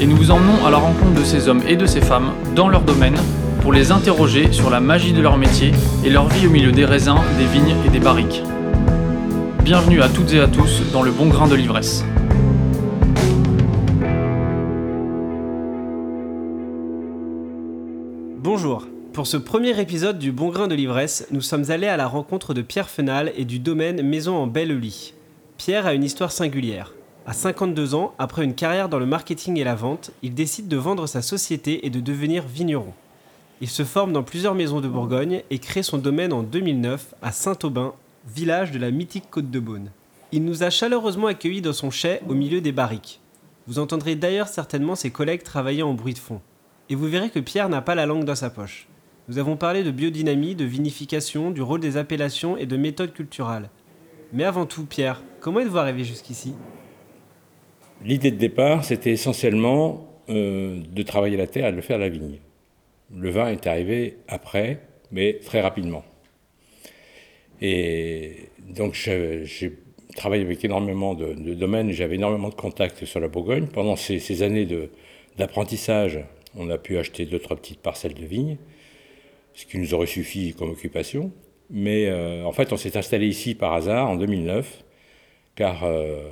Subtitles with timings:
[0.00, 2.68] et nous vous emmenons à la rencontre de ces hommes et de ces femmes dans
[2.68, 3.16] leur domaine
[3.60, 5.72] pour les interroger sur la magie de leur métier
[6.04, 8.42] et leur vie au milieu des raisins, des vignes et des barriques.
[9.62, 12.02] Bienvenue à toutes et à tous dans le bon grain de l'ivresse.
[18.38, 18.86] Bonjour.
[19.12, 22.54] Pour ce premier épisode du Bon Grain de l'Ivresse, nous sommes allés à la rencontre
[22.54, 25.12] de Pierre Fenal et du domaine Maison en Belle-Lie.
[25.58, 26.92] Pierre a une histoire singulière.
[27.26, 30.76] À 52 ans, après une carrière dans le marketing et la vente, il décide de
[30.78, 32.94] vendre sa société et de devenir vigneron.
[33.60, 37.30] Il se forme dans plusieurs maisons de Bourgogne et crée son domaine en 2009 à
[37.30, 37.92] Saint-Aubin,
[38.26, 39.90] village de la mythique Côte de Beaune.
[40.32, 43.20] Il nous a chaleureusement accueillis dans son chai au milieu des barriques.
[43.66, 46.40] Vous entendrez d'ailleurs certainement ses collègues travailler en bruit de fond.
[46.88, 48.88] Et vous verrez que Pierre n'a pas la langue dans sa poche.
[49.28, 53.68] Nous avons parlé de biodynamie, de vinification, du rôle des appellations et de méthodes culturales.
[54.32, 56.54] Mais avant tout, Pierre, comment êtes-vous arrivé jusqu'ici?
[58.04, 62.00] L'idée de départ, c'était essentiellement euh, de travailler la terre et de le faire à
[62.00, 62.38] la vigne.
[63.14, 66.04] Le vin est arrivé après, mais très rapidement.
[67.60, 69.72] Et donc j'ai
[70.16, 73.66] travaillé avec énormément de, domaines, j'avais énormément de contacts sur la Bourgogne.
[73.66, 74.66] Pendant ces, années
[75.36, 76.20] d'apprentissage,
[76.56, 78.56] on a pu acheter deux, trois petites parcelles de vignes,
[79.54, 81.32] ce qui nous aurait suffi comme occupation.
[81.68, 84.84] Mais euh, en fait, on s'est installé ici par hasard en 2009,
[85.54, 86.22] car euh,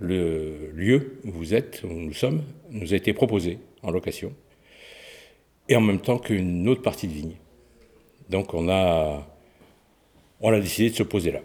[0.00, 4.32] le lieu où vous êtes, où nous sommes, nous a été proposé en location,
[5.68, 7.36] et en même temps qu'une autre partie de vigne.
[8.30, 9.26] Donc on a,
[10.40, 11.40] on a décidé de se poser là.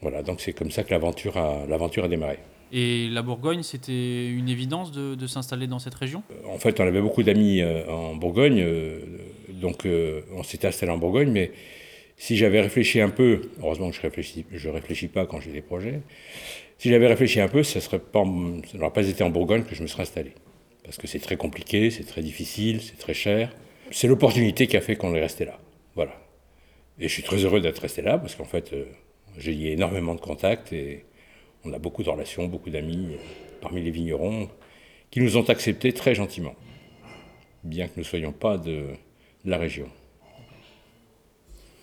[0.00, 2.38] Voilà, donc c'est comme ça que l'aventure a, l'aventure a démarré.
[2.72, 6.22] Et la Bourgogne, c'était une évidence de, de s'installer dans cette région?
[6.48, 8.98] En fait, on avait beaucoup d'amis euh, en Bourgogne, euh,
[9.50, 11.52] donc euh, on s'était installé en Bourgogne, mais
[12.16, 15.60] si j'avais réfléchi un peu, heureusement que je réfléchis, je réfléchis pas quand j'ai des
[15.60, 16.00] projets,
[16.82, 17.78] si j'avais réfléchi un peu, ça
[18.74, 20.32] n'aurait pas été en Bourgogne que je me serais installé.
[20.82, 23.54] Parce que c'est très compliqué, c'est très difficile, c'est très cher.
[23.92, 25.60] C'est l'opportunité qui a fait qu'on est resté là.
[25.94, 26.20] Voilà.
[26.98, 28.86] Et je suis très heureux d'être resté là, parce qu'en fait, euh,
[29.38, 31.04] j'ai lié énormément de contacts et
[31.64, 33.16] on a beaucoup de relations, beaucoup d'amis euh,
[33.60, 34.48] parmi les vignerons
[35.12, 36.56] qui nous ont acceptés très gentiment,
[37.62, 38.86] bien que nous ne soyons pas de
[39.44, 39.88] la région.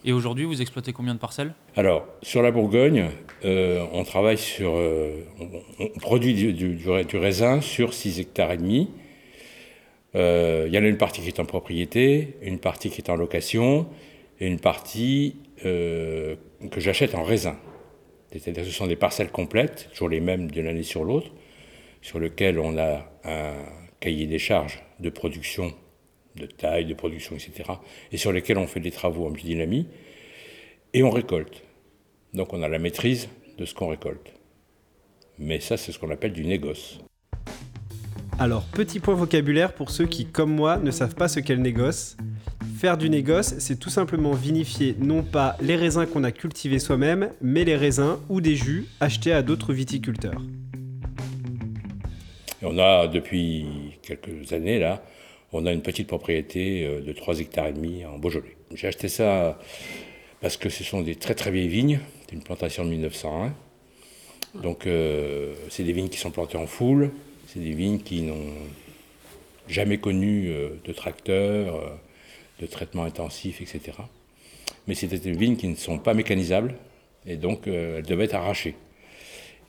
[0.05, 1.53] Et aujourd'hui, vous exploitez combien de parcelles?
[1.75, 3.07] Alors, sur la Bourgogne,
[3.45, 4.73] euh, on travaille sur.
[4.75, 5.23] euh,
[5.79, 8.89] on, produit du, du- du ra- du raisin sur 6 hectares et demi.
[10.15, 13.09] Euh, Il y en a une partie qui est en propriété, une partie qui est
[13.09, 13.87] en location,
[14.39, 16.37] et une partie que
[16.79, 17.57] j'achète en raisin.
[18.31, 21.31] C'est-à-dire que ce sont des parcelles complètes, toujours les mêmes d'une année sur l'autre,
[22.01, 23.53] sur lesquelles on a un
[23.99, 25.73] cahier des charges de production,
[26.35, 27.71] de taille, de production, etc.,
[28.11, 29.87] et sur lesquelles on fait des travaux en biodynamie,
[30.93, 31.63] et on récolte.
[32.33, 34.33] Donc on a la maîtrise de ce qu'on récolte.
[35.37, 36.99] Mais ça, c'est ce qu'on appelle du négoce.
[38.37, 41.61] Alors, petit point vocabulaire pour ceux qui, comme moi, ne savent pas ce qu'est le
[41.61, 42.15] négoce.
[42.77, 47.31] Faire du négoce, c'est tout simplement vinifier non pas les raisins qu'on a cultivés soi-même,
[47.41, 50.41] mais les raisins ou des jus achetés à d'autres viticulteurs.
[52.61, 53.65] Et on a, depuis
[54.01, 55.03] quelques années, là,
[55.51, 58.55] on a une petite propriété euh, de 3 hectares et demi en Beaujolais.
[58.73, 59.59] J'ai acheté ça
[60.41, 63.53] parce que ce sont des très très vieilles vignes, c'est une plantation de 1901.
[64.55, 67.11] Donc euh, c'est des vignes qui sont plantées en foule,
[67.47, 68.53] c'est des vignes qui n'ont
[69.67, 71.89] jamais connu euh, de tracteur, euh,
[72.59, 73.97] de traitement intensif, etc.
[74.87, 76.75] Mais c'était des vignes qui ne sont pas mécanisables
[77.25, 78.75] et donc elles devaient être arrachées.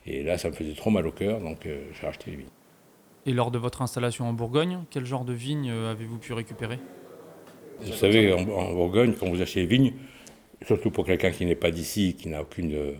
[0.07, 2.60] Et là, ça me faisait trop mal au cœur, donc j'ai racheté les vignes.
[3.25, 6.79] Et lors de votre installation en Bourgogne, quel genre de vignes euh, avez-vous pu récupérer?
[7.81, 9.93] Vous savez, en, Bourgogne, quand vous achetez les vignes,
[10.65, 12.93] surtout pour quelqu'un qui n'est pas d'ici, qui n'a aucune, euh,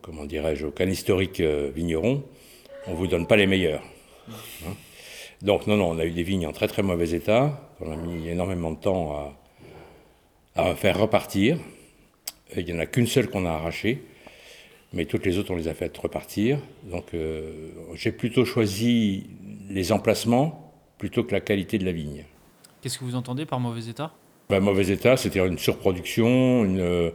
[0.00, 2.24] comment dirais-je, aucun historique euh, vigneron,
[2.88, 3.82] on vous donne pas les meilleurs.
[4.28, 4.74] Hein.
[5.40, 7.96] Donc non, non, on a eu des vignes en très très mauvais état, on a
[7.96, 9.34] mis énormément de temps
[10.54, 11.58] à, faire repartir.
[12.56, 14.04] Il n'y en a qu'une seule qu'on a arrachée,
[14.92, 16.58] mais toutes les autres, on les a faites repartir.
[16.90, 19.26] Donc euh, j'ai plutôt choisi
[19.68, 22.24] les emplacements plutôt que la qualité de la vigne.
[22.80, 24.12] Qu'est-ce que vous entendez par mauvais état?
[24.50, 27.10] Bah, mauvais état, c'est-à-dire une surproduction, une, euh,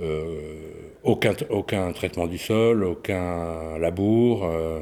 [0.00, 0.70] euh,
[1.02, 4.44] aucun, aucun traitement du sol, aucun labour.
[4.44, 4.80] euh,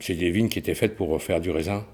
[0.00, 1.84] c'est des vignes qui étaient faites pour faire du raisin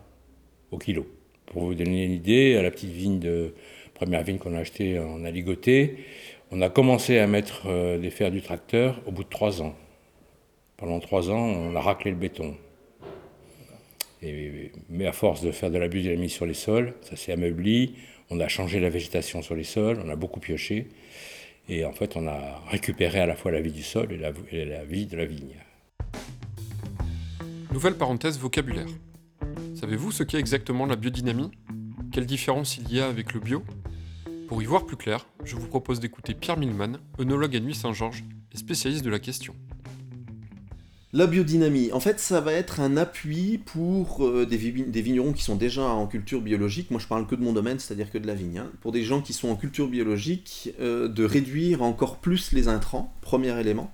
[0.71, 1.07] au kilo.
[1.47, 3.55] Pour vous donner une idée, à la petite vigne de
[3.95, 5.97] première vigne qu'on a achetée en aligoté,
[6.51, 9.75] on a commencé à mettre euh, des fers du tracteur au bout de trois ans.
[10.77, 12.57] Pendant trois ans, on a raclé le béton.
[14.23, 17.95] mais à force de faire de la biodynamie sur les sols, ça s'est ameubli,
[18.31, 20.89] on a changé la végétation sur les sols, on a beaucoup pioché,
[21.69, 24.85] et en fait on a récupéré à la fois la vie du sol et la
[24.85, 25.57] vie de la vigne.
[27.73, 28.87] Nouvelle parenthèse vocabulaire.
[29.75, 31.51] Savez-vous ce qu'est exactement la biodynamie?
[32.11, 33.63] Quelle différence il y a avec le bio?
[34.49, 38.23] Pour y voir plus clair, je vous propose d'écouter Pierre Milman, œnologue à Nuit Saint-Georges
[38.55, 39.57] et spécialiste de la question.
[41.13, 45.57] La biodynamie, en fait, ça va être un appui pour euh, des, vignerons qui sont
[45.57, 46.93] déjà en culture biologique.
[46.93, 48.59] Moi, je parle que de mon domaine, c'est-à-dire que de la vigne.
[48.59, 48.71] Hein.
[48.83, 53.13] Pour des gens qui sont en culture biologique, euh, de réduire encore plus les intrants,
[53.23, 53.91] premier élément,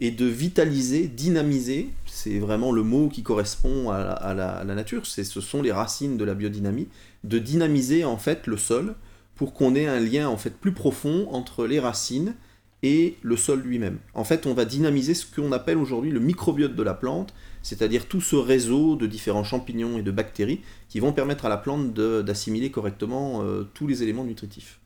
[0.00, 1.88] et de vitaliser, dynamiser.
[2.04, 5.06] C'est vraiment le mot qui correspond à la, nature.
[5.06, 6.88] ce sont les racines de la biodynamie.
[7.22, 8.96] De dynamiser en fait le sol
[9.34, 12.34] pour qu'on ait un lien en fait plus profond entre les racines
[12.84, 13.98] et le sol lui-même.
[14.12, 18.06] En fait, on va dynamiser ce qu'on appelle aujourd'hui le microbiote de la plante, c'est-à-dire
[18.06, 20.60] tout ce réseau de différents champignons et de bactéries
[20.90, 24.80] qui vont permettre à la plante d'assimiler correctement euh, tous les éléments nutritifs.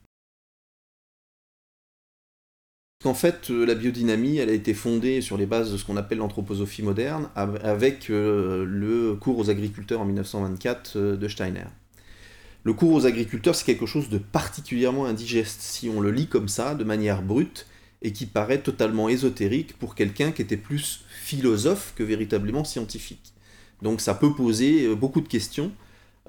[3.03, 5.97] En fait, euh, la biodynamie, elle a été fondée sur les bases de ce qu'on
[5.97, 11.65] appelle l'anthroposophie moderne, avec euh, le cours aux agriculteurs en 1924 de Steiner.
[12.63, 15.61] Le cours aux agriculteurs, c'est quelque chose de particulièrement indigeste.
[15.61, 17.65] Si on le lit comme ça, de manière brute,
[18.01, 23.33] et qui paraît totalement ésotérique pour quelqu'un qui était plus philosophe que véritablement scientifique.
[23.81, 25.71] Donc ça peut poser euh, beaucoup de questions.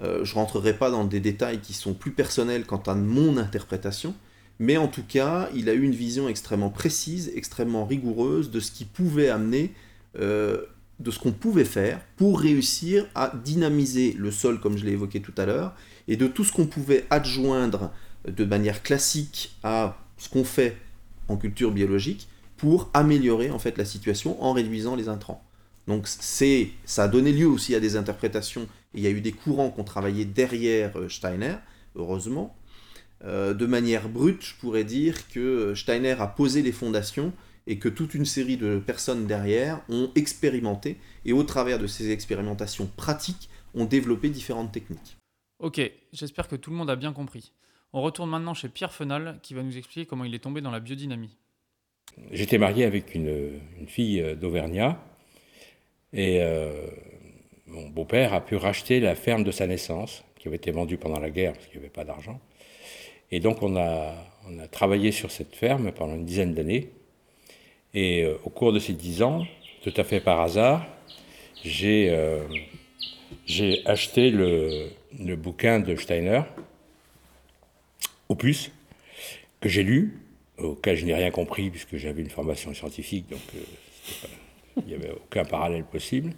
[0.02, 3.36] Euh, je ne rentrerai pas dans des détails qui sont plus personnels quant à mon
[3.36, 4.14] interprétation,
[4.58, 8.70] mais en tout cas, il a eu une vision extrêmement précise, extrêmement rigoureuse de ce
[8.72, 9.72] qui pouvait amener,
[10.18, 10.62] euh,
[10.98, 15.20] de ce qu'on pouvait faire pour réussir à dynamiser le sol, comme je l'ai évoqué
[15.20, 15.74] tout à l'heure,
[16.10, 17.90] et de tout ce qu'on pouvait adjoindre
[18.26, 20.76] de manière classique à ce qu'on fait
[21.28, 22.28] en culture biologique
[22.58, 25.42] pour améliorer en fait la situation en réduisant les intrants.
[25.86, 28.62] Donc c'est, ça a donné lieu aussi à des interprétations.
[28.92, 31.54] Et il y a eu des courants qui ont travaillé derrière euh, Steiner,
[31.94, 32.56] heureusement.
[33.24, 37.32] Euh, de manière brute, je pourrais dire que Steiner a posé les fondations
[37.66, 42.10] et que toute une série de personnes derrière ont expérimenté et au travers de ces
[42.10, 45.19] expérimentations pratiques ont développé différentes techniques.
[45.60, 45.78] Ok,
[46.14, 47.52] j'espère que tout le monde a bien compris.
[47.92, 50.70] On retourne maintenant chez Pierre Fenal qui va nous expliquer comment il est tombé dans
[50.70, 51.36] la biodynamie.
[52.30, 54.98] J'étais marié avec une, fille euh, d'Auvergnat
[56.14, 56.86] et euh,
[57.66, 61.20] mon beau-père a pu racheter la ferme de sa naissance qui avait été vendue pendant
[61.20, 62.40] la guerre parce qu'il n'y avait pas d'argent.
[63.30, 64.14] Et donc on a,
[64.72, 66.90] travaillé sur cette ferme pendant une dizaine d'années.
[67.92, 69.46] Et euh, au cours de ces dix ans,
[69.82, 70.86] tout à fait par hasard,
[71.62, 72.10] j'ai
[73.84, 76.42] acheté le, le, bouquin de Steiner,
[78.28, 78.70] opus
[79.60, 80.18] que j'ai lu,
[80.58, 84.28] auquel je n'ai rien compris puisque j'avais une formation scientifique, donc euh,
[84.78, 86.32] il n'y avait aucun parallèle possible.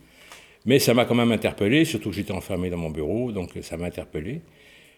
[0.65, 3.77] Mais ça m'a quand même interpellé, surtout que j'étais enfermé dans mon bureau, donc ça
[3.77, 4.43] m'a interpellé.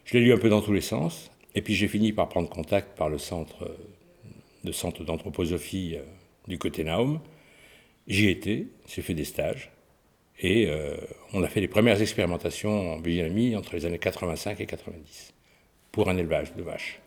[0.04, 2.48] Je l'ai lu un peu dans tous les sens, et puis j'ai fini par prendre
[2.48, 3.70] contact par le centre
[4.64, 6.02] de centre d'anthroposophie euh,
[6.48, 7.20] du côté Naum.
[8.08, 9.70] J'y étais, j'ai fait des stages,
[10.44, 10.94] et euh,
[11.32, 15.32] on a fait les premières expérimentations en biodynamie entre les années 85 et 90
[15.90, 17.00] pour un élevage de vaches.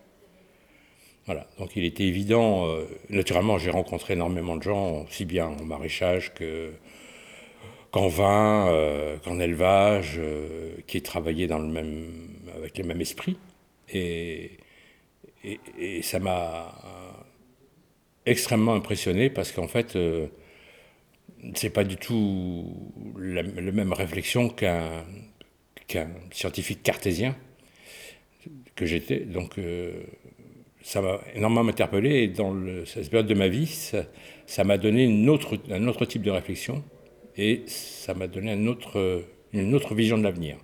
[1.27, 5.63] Voilà, donc il était évident, euh, naturellement j'ai rencontré énormément de gens, aussi bien en
[5.65, 6.71] maraîchage que,
[7.91, 10.19] qu'en vin, euh, qu'en élevage,
[10.87, 13.37] qui travaillaient avec le même esprit.
[13.93, 14.57] Et,
[16.01, 16.73] ça m'a
[18.25, 19.95] extrêmement impressionné parce qu'en fait,
[21.55, 25.05] c'est pas du tout la, même réflexion qu'un,
[25.87, 27.35] qu'un scientifique cartésien
[28.75, 29.19] que j'étais.
[29.19, 30.03] Donc euh,
[30.81, 33.67] ça m'a énormément interpellé et dans cette période de ma vie,
[34.45, 36.83] ça m'a donné une autre, un autre type de réflexion
[37.37, 40.57] et ça m'a donné un autre, une autre vision de l'avenir.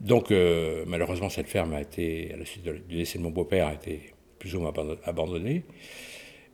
[0.00, 3.66] Donc euh, malheureusement cette ferme a été, à la suite du décès de mon beau-père,
[3.66, 4.72] a été plus ou moins
[5.04, 5.64] abandonnée.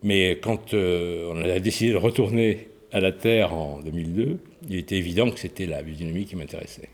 [0.03, 4.97] Mais quand euh, on a décidé de retourner à la Terre en 2002, il était
[4.97, 6.89] évident que c'était la biodynamie qui m'intéressait.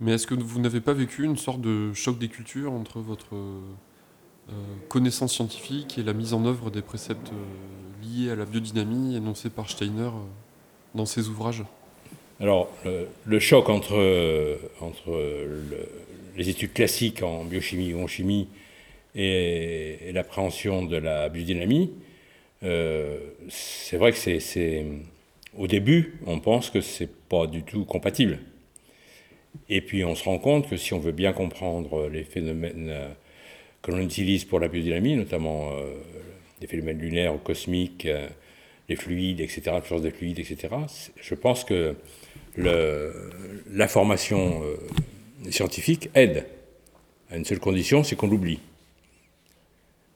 [0.00, 3.34] Mais est-ce que vous n'avez pas vécu une sorte de choc des cultures entre votre
[3.34, 4.52] euh,
[4.88, 9.50] connaissance scientifique et la mise en œuvre des préceptes euh, liés à la biodynamie énoncés
[9.50, 10.24] par Steiner euh,
[10.94, 11.64] dans ses ouvrages?
[12.40, 12.70] Alors,
[13.26, 15.12] le, choc entre, entre
[16.38, 18.48] les études classiques en biochimie ou en chimie
[19.14, 21.90] et, l'appréhension de la biodynamie,
[22.62, 24.86] c'est vrai que c'est,
[25.56, 28.38] au début, on pense que c'est pas du tout compatible.
[29.68, 33.08] Et puis on se rend compte que si on veut bien comprendre les phénomènes euh,
[33.82, 35.94] que l'on utilise pour la biodynamie, notamment euh,
[36.60, 38.28] les phénomènes lunaires ou cosmiques, euh,
[38.88, 40.68] les fluides, etc., la puissance des fluides, etc.,
[41.20, 41.94] je pense que
[42.56, 44.62] l'information
[45.48, 46.44] scientifique aide
[47.30, 48.58] à une seule condition, c'est qu'on l'oublie.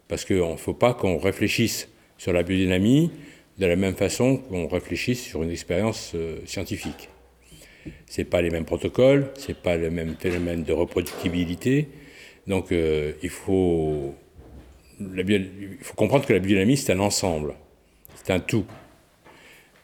[0.08, 1.88] Parce qu'il ne faut pas qu'on réfléchisse
[2.18, 3.12] sur la biodynamie
[3.58, 7.08] de la même façon qu'on réfléchisse sur une expérience scientifique.
[8.06, 11.88] Ce pas les mêmes protocoles, ce pas le même phénomène de reproductibilité.
[12.46, 14.14] Donc euh, il, faut,
[15.96, 17.54] comprendre que la biodynamie, c'est un ensemble,
[18.14, 18.66] c'est un tout.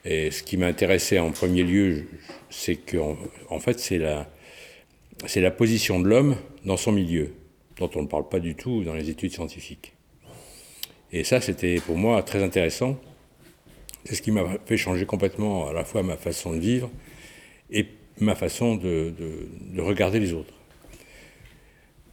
[0.03, 2.07] Et ce qui m'intéressait en premier lieu,
[2.49, 2.97] c'est que
[3.59, 3.99] fait, c'est
[5.41, 6.35] la position de l'homme
[6.65, 7.33] dans son milieu,
[7.77, 9.93] dont on ne parle pas du tout dans les études scientifiques.
[11.11, 12.97] Et ça, c'était pour moi très intéressant.
[14.05, 16.89] C'est ce qui m'a fait changer complètement à la fois ma façon de vivre
[17.69, 17.85] et
[18.19, 19.13] ma façon de,
[19.77, 20.53] regarder les autres.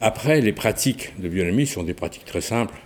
[0.00, 2.78] Après, les pratiques de bionomie sont des pratiques très simples,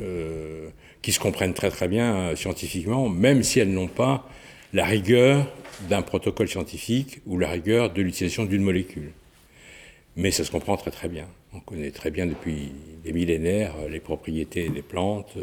[0.00, 0.68] euh,
[1.02, 4.28] qui se comprennent très très bien euh, scientifiquement, même si elles n'ont pas
[4.72, 5.46] la rigueur
[5.88, 9.12] d'un protocole scientifique ou la rigueur de l'utilisation d'une molécule.
[10.16, 11.26] Mais ça se comprend très très bien.
[11.54, 12.72] On connaît très bien depuis
[13.04, 15.34] des millénaires euh, les propriétés des plantes,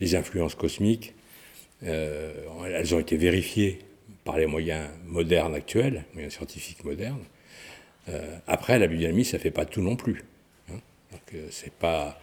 [0.00, 1.14] les influences cosmiques.
[1.84, 3.78] Elles ont été vérifiées
[4.24, 7.24] par les moyens modernes actuels, moyens scientifiques modernes.
[8.08, 10.24] Euh, après, la biodynamie, ça ne fait pas tout non plus.
[10.70, 10.78] Hein.
[11.12, 12.18] Donc, euh, c'est pas,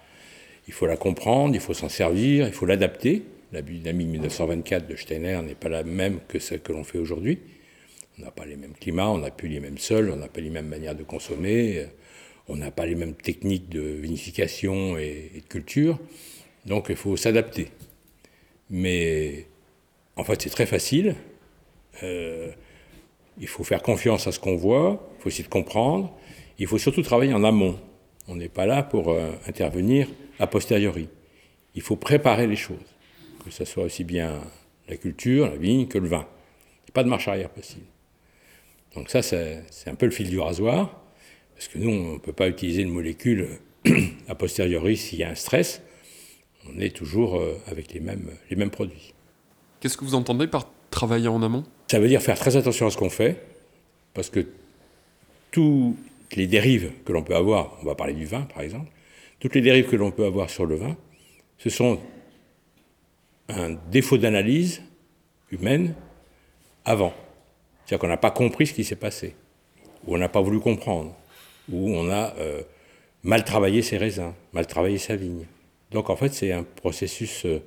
[0.68, 3.24] il faut la comprendre, il faut s'en servir, il faut l'adapter.
[3.52, 6.98] La biodynamie de 1924 de Steiner n'est pas la même que celle que l'on fait
[6.98, 7.40] aujourd'hui.
[8.18, 10.42] On n'a pas les mêmes climats, on n'a plus les mêmes sols, on n'a pas
[10.42, 11.86] les mêmes manières de consommer,
[12.48, 16.00] on n'a pas les mêmes techniques de vinification et, et de culture.
[16.66, 17.70] Donc il faut s'adapter.
[18.70, 19.48] Mais
[20.22, 21.16] en fait, c'est très facile.
[22.04, 22.52] Euh,
[23.40, 26.16] il faut faire confiance à ce qu'on voit, il faut essayer de comprendre,
[26.60, 27.80] il faut surtout travailler en amont.
[28.28, 31.10] On n'est pas là pour euh, intervenir a posteriori.
[31.74, 32.78] Il faut préparer les choses,
[33.44, 34.42] que ce soit aussi bien
[34.88, 36.28] la culture, la vigne que le vin.
[36.88, 37.88] A pas de marche arrière possible.
[38.94, 41.02] Donc ça, c'est un peu le fil du rasoir,
[41.56, 43.48] parce que nous, on ne peut pas utiliser une molécule
[44.28, 45.82] a posteriori s'il y a un stress.
[46.70, 49.16] On est toujours euh, avec les mêmes produits.
[49.82, 51.64] Qu'est-ce que vous entendez par travailler en amont?
[51.88, 53.44] Ça veut dire faire très attention à ce qu'on fait,
[54.14, 54.48] parce que
[55.50, 55.98] toutes
[56.36, 58.92] les dérives que l'on peut avoir, on va parler du vin par exemple,
[59.40, 60.96] toutes les dérives que l'on peut avoir sur le vin,
[61.58, 62.00] ce sont
[63.50, 64.84] un défaut d'analyse
[65.52, 65.96] humaine
[66.86, 67.14] avant.
[67.84, 69.36] C'est-à-dire qu'on n'a pas compris ce qui s'est passé,
[70.06, 71.16] ou on n'a pas voulu comprendre,
[71.72, 72.62] ou on a euh,
[73.24, 75.48] mal travaillé ses raisins, mal travaillé sa vigne.
[75.90, 77.64] Donc en fait, c'est un processus euh,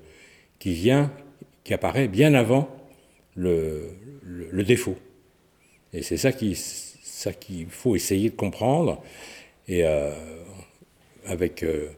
[0.60, 1.10] qui vient,
[1.64, 2.68] qui apparaît bien avant
[3.34, 3.90] le,
[4.66, 4.96] défaut.
[5.92, 9.02] Et c'est ça qu'il faut essayer de comprendre.
[9.66, 10.12] Et euh,
[11.26, 11.88] avec euh,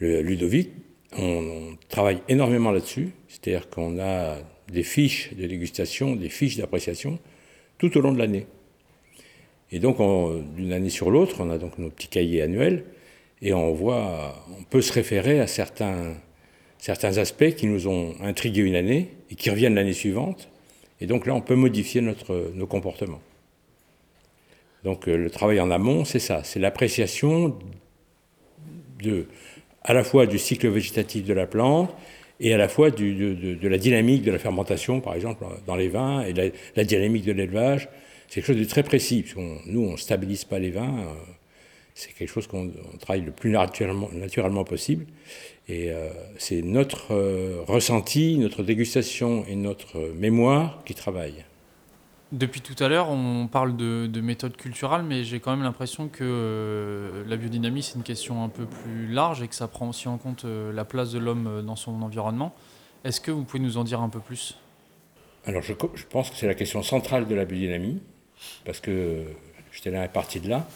[0.00, 0.70] Ludovic,
[1.16, 3.10] on, travaille énormément là-dessus.
[3.28, 4.38] C'est-à-dire qu'on a
[4.72, 7.18] des fiches de dégustation, des fiches d'appréciation
[7.78, 8.46] tout au long de l'année.
[9.72, 9.98] Et donc,
[10.56, 12.84] d'une année sur l'autre, on a donc nos petits cahiers annuels
[13.40, 16.14] et on voit, on peut se référer à certains,
[16.80, 20.48] certains aspects qui nous ont intrigués une année et qui reviennent l'année suivante
[21.00, 23.20] et donc là, on peut modifier notre, nos comportements.
[24.84, 27.58] Donc euh, le travail en amont, c'est ça, c'est l'appréciation
[29.02, 29.26] de,
[29.82, 31.94] à la fois du cycle végétatif de la plante
[32.38, 35.88] et à la fois du, de, la dynamique de la fermentation, par exemple, dans les
[35.88, 36.32] vins, et
[36.74, 37.88] la, dynamique de l'élevage.
[38.28, 41.12] C'est quelque chose de très précis, parce nous, on ne stabilise pas les vins, euh,
[42.00, 45.04] c'est quelque chose qu'on travaille le plus naturellement, naturellement possible.
[45.68, 51.44] Et euh, c'est notre euh, ressenti, notre dégustation et notre mémoire qui travaillent.
[52.32, 56.08] Depuis tout à l'heure, on parle de, de méthode culturelle, mais j'ai quand même l'impression
[56.08, 59.90] que euh, la biodynamie, c'est une question un peu plus large et que ça prend
[59.90, 62.54] aussi en compte la place de l'homme dans son environnement.
[63.04, 64.56] Est-ce que vous pouvez nous en dire un peu plus?
[65.44, 68.00] Alors, je, je, pense que c'est la question centrale de la biodynamie,
[68.64, 69.24] parce que
[69.72, 70.66] j'étais là parti de là.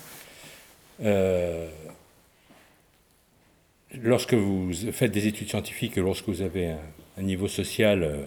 [4.03, 6.75] Lorsque vous faites des études scientifiques lorsque vous avez
[7.17, 8.25] un, niveau social euh,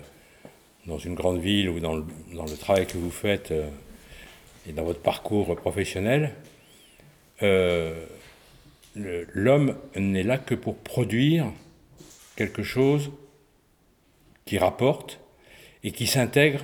[0.85, 3.67] dans une grande ville ou dans le, travail que vous faites euh,
[4.67, 6.33] et dans votre parcours professionnel,
[7.43, 8.05] euh,
[8.95, 11.51] l'homme n'est là que pour produire
[12.37, 13.11] quelque chose
[14.45, 15.19] qui rapporte
[15.83, 16.61] et qui s'intègre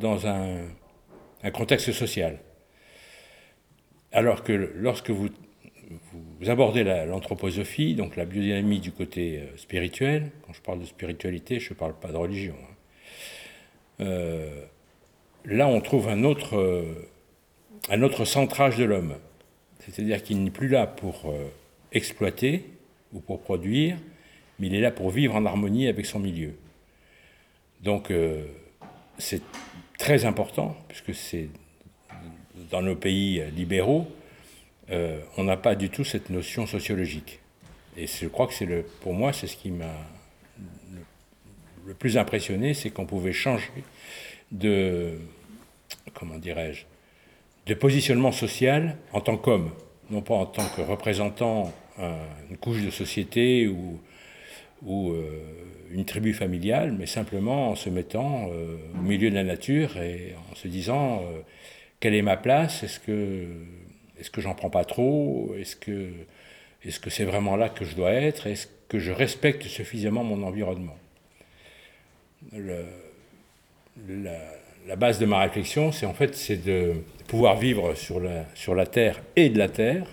[0.00, 2.38] dans un contexte social.
[4.12, 5.28] Alors que lorsque vous
[6.40, 10.30] vous abordez l'anthroposophie, donc la biodynamie du côté euh, spirituel.
[10.46, 12.54] Quand je parle de spiritualité, je ne parle pas de religion.
[12.54, 14.04] Hein.
[14.04, 14.64] Euh,
[15.44, 17.08] là, on trouve un autre, euh,
[17.90, 19.16] un autre centrage de l'homme.
[19.80, 21.34] C'est-à-dire qu'il n'est plus là pour
[21.90, 22.66] exploiter
[23.14, 23.96] ou pour produire,
[24.58, 26.54] mais il est là pour vivre en harmonie avec son milieu.
[27.80, 28.12] Donc
[29.16, 29.40] c'est
[29.98, 31.48] très important, puisque c'est
[32.70, 34.06] dans nos pays libéraux,
[34.90, 37.40] euh, on n'a pas du tout cette notion sociologique.
[37.96, 39.94] Et je crois que pour moi, c'est ce qui m'a
[41.86, 43.70] le, plus impressionné, c'est qu'on pouvait changer
[44.52, 45.18] de,
[46.14, 46.84] comment dirais-je,
[47.66, 49.70] de positionnement social en tant qu'homme,
[50.10, 51.72] non pas en tant que représentant
[52.50, 54.00] une couche de société ou,
[54.86, 55.42] euh,
[55.92, 60.34] une tribu familiale, mais simplement en se mettant euh, au milieu de la nature et
[60.50, 61.40] en se disant euh,
[62.00, 63.46] quelle est ma place, est-ce que,
[64.18, 66.08] est-ce que j'en prends pas trop, est-ce que,
[66.84, 70.42] est-ce que c'est vraiment là que je dois être, est-ce que je respecte suffisamment mon
[70.42, 70.96] environnement?
[72.52, 72.86] La,
[74.96, 76.94] base de ma réflexion, c'est en fait de
[77.28, 80.06] pouvoir vivre sur la, sur la terre et de la terre,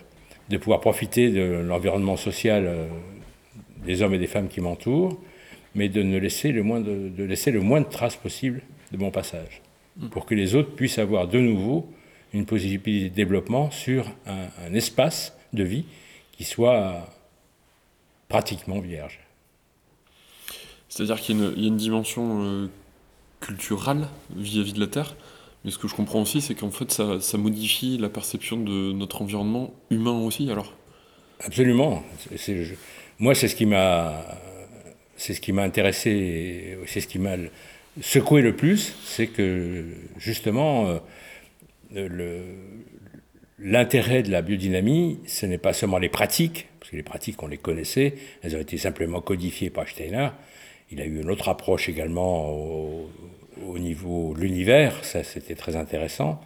[0.49, 2.87] de pouvoir profiter de l'environnement social euh,
[3.85, 5.17] des hommes et des femmes qui m'entourent,
[5.73, 8.97] mais de ne laisser le moins de, de, laisser le moins de traces possible de
[8.97, 9.61] mon passage,
[10.11, 11.89] pour que les autres puissent avoir de nouveau
[12.33, 15.85] une possibilité de développement sur un, un espace de vie
[16.33, 17.07] qui soit
[18.29, 19.19] pratiquement vierge.
[20.89, 22.67] C'est-à-dire qu'il y, y, a une dimension euh,
[23.39, 25.15] culturelle vis-à-vis -vis de la Terre,
[25.63, 28.93] mais ce que je comprends aussi, c'est qu'en fait, ça, ça, modifie la perception de
[28.93, 30.73] notre environnement humain aussi, alors
[31.39, 32.03] Absolument.
[32.35, 32.73] Je,
[33.19, 34.23] moi, c'est ce qui m'a,
[35.17, 37.35] c'est ce qui m'a intéressé, c'est ce qui m'a
[38.01, 39.85] secoué le plus, c'est que
[40.17, 40.99] justement,
[41.95, 42.39] euh,
[43.59, 47.47] l'intérêt de la biodynamie, ce n'est pas seulement les pratiques, parce que les pratiques, on
[47.47, 50.29] les connaissait, elles ont été simplement codifiées par Steiner.
[50.91, 53.09] Il a eu une autre approche également au,
[53.65, 56.41] au niveau de l'univers, ça c'était très intéressant.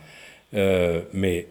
[0.54, 1.48] Euh, mais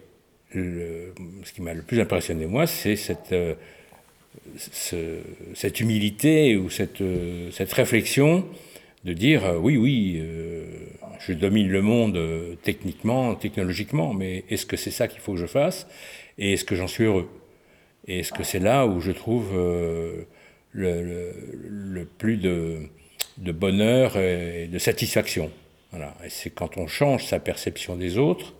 [0.52, 3.54] ce qui m'a le plus impressionné, moi, c'est cette, euh,
[4.56, 5.20] ce,
[5.54, 7.02] cette humilité ou cette,
[7.52, 8.44] cette réflexion
[9.04, 10.64] de dire euh, oui, oui, euh,
[11.20, 15.38] je domine le monde euh, techniquement, technologiquement, mais est-ce que c'est ça qu'il faut que
[15.38, 15.86] je fasse
[16.38, 17.28] Et est-ce que j'en suis heureux
[18.06, 19.54] Et est-ce que c'est là où je trouve
[20.72, 22.90] le, plus de,
[23.38, 25.50] bonheur et de satisfaction
[25.92, 26.14] voilà.
[26.24, 28.54] Et c'est quand on change sa perception des autres,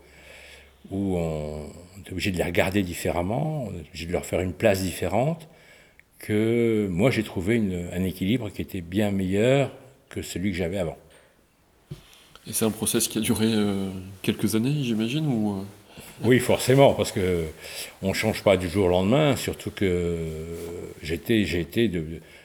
[0.90, 1.70] où on
[2.05, 5.46] est obligé de les regarder différemment, on est obligé de leur faire une place différente,
[6.18, 9.70] que moi j'ai trouvé un équilibre qui était bien meilleur
[10.11, 10.99] que celui que j'avais avant.
[12.46, 13.88] Et c'est un process qui a duré euh,
[14.23, 15.61] quelques années, j'imagine ou...
[15.61, 15.62] euh,
[16.25, 17.44] Oui, forcément, parce que
[18.03, 20.16] on change pas du jour au lendemain, surtout que
[21.03, 22.05] j'étais, j'ai été, de,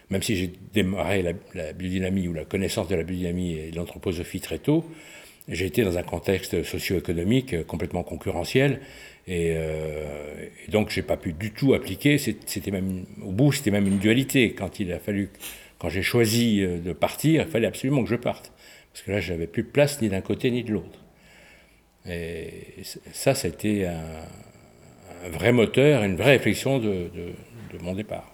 [0.10, 3.76] même si j'ai démarré la, la, biodynamie ou la connaissance de la biodynamie et de
[3.76, 4.86] l'anthroposophie très tôt,
[5.48, 8.82] j'ai été dans un contexte socio-économique complètement concurrentiel,
[9.28, 12.18] et, euh, et donc j'ai pas pu du tout appliquer.
[12.18, 14.54] C'était même au bout, c'était même une dualité.
[14.54, 15.30] Quand il a fallu,
[15.86, 18.52] quand j'ai choisi de partir, il fallait absolument que je parte,
[18.92, 20.98] parce que là, j'avais plus de place ni d'un côté ni de l'autre.
[22.10, 22.82] Et
[23.14, 27.34] ça, c'était un, un, vrai moteur, une vraie réflexion de, de,
[27.72, 28.32] de, mon départ.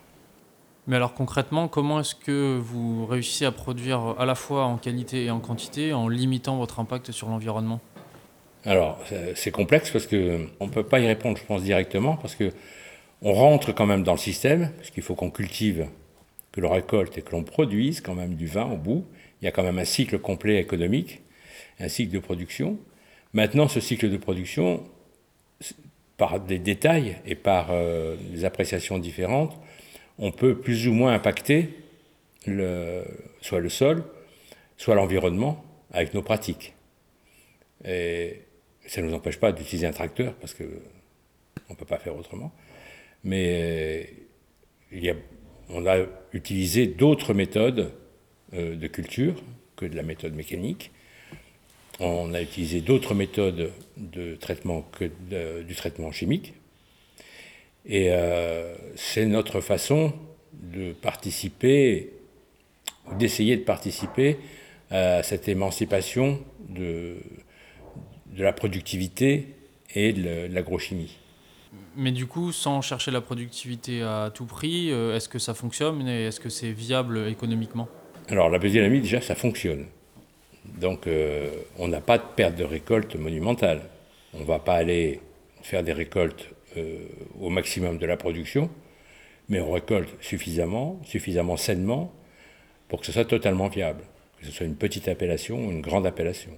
[0.87, 5.25] Mais alors concrètement, comment est-ce que vous réussissez à produire à la fois en qualité
[5.25, 7.81] et en quantité en limitant votre impact sur l'environnement?
[8.63, 8.97] Alors,
[9.35, 12.53] c'est complexe parce qu'on ne peut pas y répondre, je pense, directement, parce que
[13.21, 15.89] on rentre quand même dans le système, parce qu'il faut qu'on cultive,
[16.51, 19.05] que l'on récolte et que l'on produise quand même du vin au bout.
[19.41, 21.21] Il y a quand même un cycle complet économique,
[21.79, 22.77] un cycle de production.
[23.33, 24.83] Maintenant, ce cycle de production,
[26.17, 29.59] par des détails et par euh, des appréciations différentes,
[30.19, 31.69] on peut plus ou moins impacter
[33.41, 34.03] soit le sol,
[34.77, 36.73] soit l'environnement avec nos pratiques.
[37.85, 38.41] Et
[38.85, 40.63] ça ne nous empêche pas d'utiliser un tracteur parce que
[41.69, 42.51] on ne peut pas faire autrement.
[43.23, 44.13] Mais
[44.91, 45.15] il y a,
[45.73, 47.91] on a utilisé d'autres méthodes
[48.53, 49.35] euh, de culture
[49.75, 50.91] que de la méthode mécanique
[52.01, 55.05] on a utilisé d'autres méthodes de traitement que
[55.61, 56.53] du traitement chimique.
[57.85, 60.13] Et euh, c'est notre façon
[60.53, 62.11] de participer,
[63.17, 64.37] d'essayer de participer
[64.89, 67.17] à cette émancipation de
[68.35, 69.47] la productivité
[69.95, 71.17] et de l'agrochimie.
[71.95, 76.07] Mais du coup, sans chercher la productivité à tout prix, euh, est-ce que ça fonctionne
[76.07, 77.89] et est-ce que c'est viable économiquement?
[78.29, 79.85] Alors la biodynamie, déjà, ça fonctionne.
[80.65, 83.81] Donc euh, on n'a pas de perte de récolte monumentale.
[84.33, 85.19] On ne va pas aller
[85.63, 86.99] faire des récoltes euh,
[87.41, 88.69] au maximum de la production,
[89.49, 92.13] mais on récolte suffisamment, suffisamment sainement,
[92.87, 94.03] pour que ce soit totalement viable,
[94.39, 96.51] que ce soit une petite appellation ou une grande appellation.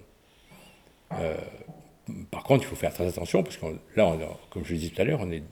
[2.30, 4.16] Par contre, il faut faire très attention, parce que là,
[4.50, 5.42] comme je le disais tout à l'heure, on est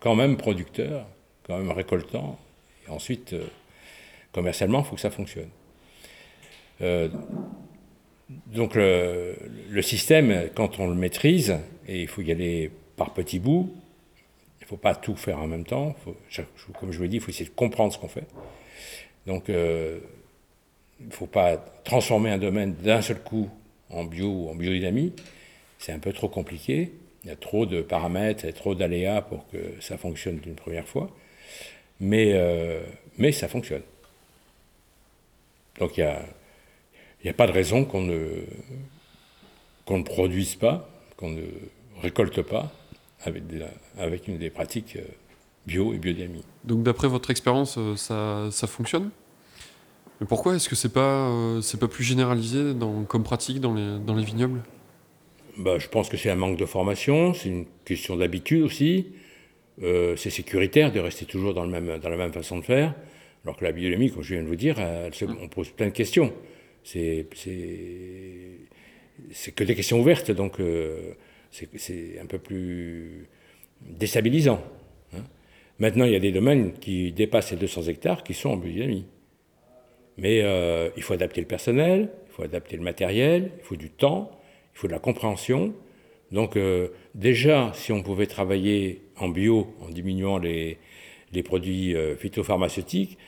[0.00, 1.06] quand même producteur,
[1.44, 2.38] quand même récoltant,
[2.86, 3.46] et ensuite, euh,
[4.32, 5.50] commercialement, il faut que ça fonctionne.
[6.80, 7.08] Euh,
[8.46, 13.74] donc le, système, quand on le maîtrise, et il faut y aller par petits bouts,
[14.60, 15.96] il ne faut pas tout faire en même temps,
[16.78, 18.26] comme je vous l'ai dit, il faut essayer de comprendre ce qu'on fait.
[19.26, 19.98] Donc euh,
[21.00, 23.48] il ne faut pas transformer un domaine d'un seul coup
[23.90, 25.12] en bio ou en biodynamie,
[25.80, 26.92] c'est un peu trop compliqué,
[27.24, 30.86] il y a trop de paramètres et trop d'aléas pour que ça fonctionne d'une première
[30.86, 31.10] fois,
[31.98, 32.82] mais, euh,
[33.16, 33.82] mais ça fonctionne.
[35.78, 38.44] Donc il n'y a, a, pas de raison qu'on ne,
[39.86, 41.46] qu'on ne produise pas, qu'on ne
[42.02, 42.70] récolte pas
[43.22, 43.42] avec
[43.98, 45.04] avec une des pratiques euh,
[45.66, 46.44] bio et biodynamie.
[46.64, 49.10] Donc d'après votre expérience, euh, ça, ça, fonctionne?
[50.20, 51.32] Mais pourquoi est-ce que c'est pas,
[51.80, 52.74] pas plus généralisé
[53.08, 54.60] comme pratique dans les, dans les vignobles?
[55.60, 59.12] Bah, Je pense que c'est un manque de formation, c'est une question d'habitude aussi.
[59.82, 62.94] Euh, c'est sécuritaire de rester toujours dans, le même, dans la même façon de faire,
[63.44, 64.76] alors que la biodynamie, comme je viens de vous dire,
[65.40, 66.32] on pose plein de questions.
[66.82, 67.26] C'est
[69.54, 71.14] que des questions ouvertes, donc euh,
[71.50, 73.28] c'est un peu plus
[73.80, 74.62] déstabilisant.
[75.14, 75.24] Hein.
[75.78, 79.06] Maintenant, il y a des domaines qui dépassent les 200 hectares qui sont en biodynamie.
[80.18, 83.88] Mais euh, il faut adapter le personnel, il faut adapter le matériel, il faut du
[83.90, 84.30] temps,
[84.74, 85.72] il faut de la compréhension.
[86.32, 90.78] Donc euh, déjà, si on pouvait travailler en bio en diminuant les,
[91.32, 93.18] les produits euh, phytopharmaceutiques,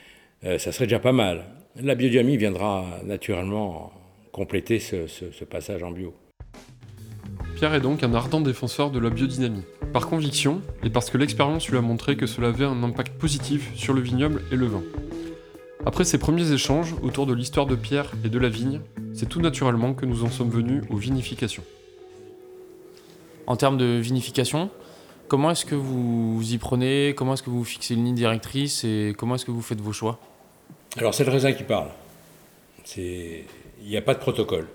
[0.44, 1.44] euh, ça serait déjà pas mal.
[1.76, 3.92] La biodynamie viendra naturellement
[4.30, 6.14] compléter ce, ce, passage en bio.
[7.56, 11.68] Pierre est donc un ardent défenseur de la biodynamie, par conviction et parce que l'expérience
[11.68, 14.82] lui a montré que cela avait un impact positif sur le vignoble et le vin.
[15.84, 18.80] Après ces premiers échanges autour de l'histoire de Pierre et de la vigne,
[19.14, 21.64] c'est tout naturellement que nous en sommes venus aux vinifications.
[23.48, 24.70] En termes de vinification,
[25.26, 27.14] comment est-ce que vous y prenez?
[27.16, 29.92] Comment est-ce que vous fixez une ligne directrice Et comment est-ce que vous faites vos
[29.92, 30.20] choix?
[30.98, 31.88] Alors c'est le raisin qui parle.
[32.96, 33.44] Il
[33.84, 34.68] n'y a pas de protocole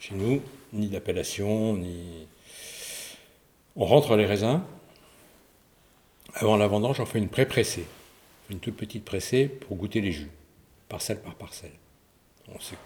[0.00, 0.40] chez nous,
[0.72, 2.26] ni d'appellation, ni...
[3.76, 4.60] On rentre les raisins.
[6.34, 7.86] Avant la vendange, on fait une pré-pressée.
[8.50, 10.30] Une toute petite pressée pour goûter les jus
[10.88, 11.72] parcelle par parcelle.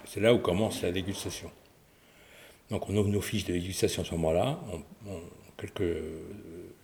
[0.06, 1.50] C'est là où commence la dégustation.
[2.70, 4.58] Donc on ouvre nos fiches de dégustation à ce moment-là,
[5.56, 5.96] quelques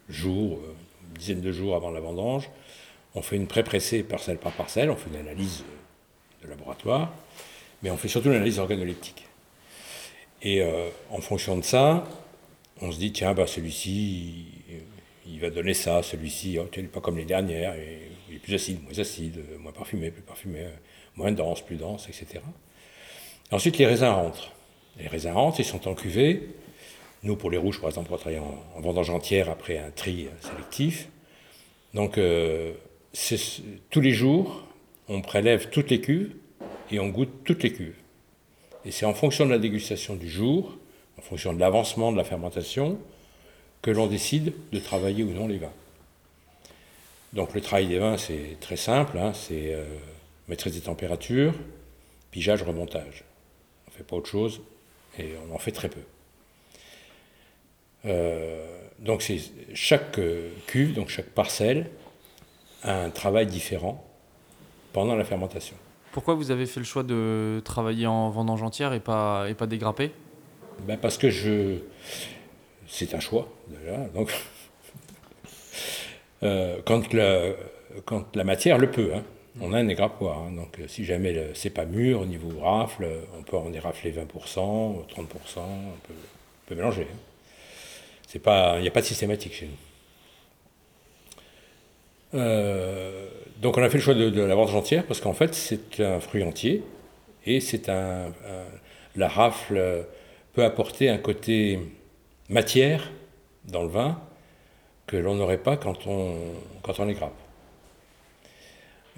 [0.08, 0.74] jours, euh,
[1.10, 2.50] une dizaine de jours avant la vendange.
[3.14, 5.64] On fait une pré-pressée parcelle par parcelle, on fait une analyse
[6.42, 7.12] de laboratoire,
[7.82, 9.26] mais on fait surtout une analyse organoleptique.
[10.42, 12.04] Et euh, en fonction de ça,
[12.80, 14.46] on se dit, tiens, bah, celui-ci,
[15.26, 17.74] il, va donner ça, celui-ci, oh, il n'est pas comme les dernières,
[18.28, 20.66] il est plus acide, moins acide, moins parfumé, plus parfumé
[21.18, 22.40] moins dense, plus dense, etc.
[23.50, 24.52] ensuite, les raisins rentrent.
[24.98, 26.48] Les raisins rentrent, ils sont en cuvée.
[27.24, 31.08] Nous, pour les rouges, par exemple, on travaille en, vendange entière après un tri sélectif.
[31.92, 32.72] Donc, euh,
[33.90, 34.62] tous les jours,
[35.08, 36.34] on prélève toutes les cuves
[36.90, 37.96] et on goûte toutes les cuves.
[38.84, 40.78] Et c'est en fonction de la dégustation du jour,
[41.18, 42.98] en fonction de l'avancement de la fermentation,
[43.82, 45.72] que l'on décide de travailler ou non les vins.
[47.32, 49.84] Donc le travail des vins, c'est très simple, hein, c'est euh,
[50.48, 51.54] maîtrise des températures,
[52.30, 53.24] pigeage, remontage.
[53.86, 54.60] On ne fait pas autre chose
[55.18, 56.00] et on en fait très peu.
[58.04, 58.66] Euh,
[58.98, 59.38] donc c'est
[59.74, 61.90] chaque euh, cuve, donc chaque parcelle,
[62.82, 64.04] a un travail différent
[64.92, 65.76] pendant la fermentation.
[66.12, 69.66] Pourquoi vous avez fait le choix de travailler en vendange entière et pas, et pas
[69.66, 70.12] dégrappé
[70.86, 71.78] ben Parce que je...
[72.86, 73.98] c'est un choix, déjà.
[74.14, 74.32] Donc,
[76.42, 77.52] euh, quand, la,
[78.04, 79.10] quand la matière le peut.
[79.14, 79.22] Hein.
[79.60, 80.52] On a un égrappoir, hein.
[80.52, 84.24] donc euh, si jamais c'est pas mûr au niveau rafle, on peut en érafler 20%,
[84.24, 85.26] 30%, on
[86.66, 87.06] peut, mélanger.
[87.10, 87.16] Hein.
[88.34, 89.72] Il n'y a pas de systématique chez nous.
[92.38, 93.26] Euh,
[93.60, 96.20] donc on a fait le choix de, la vendange entière parce qu'en fait c'est un
[96.20, 96.82] fruit entier
[97.46, 98.30] et c'est un,
[99.16, 100.04] la rafle
[100.52, 101.78] peut apporter un côté
[102.50, 103.10] matière
[103.64, 104.20] dans le vin
[105.06, 106.36] que l'on n'aurait pas quand on,
[106.82, 106.94] quand.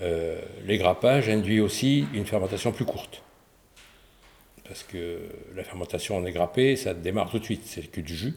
[0.02, 3.22] Euh, les grappages induit aussi une fermentation plus courte.
[4.64, 5.20] Parce que
[5.54, 8.34] la fermentation en égrappé, ça démarre tout de suite, c'est que du jus,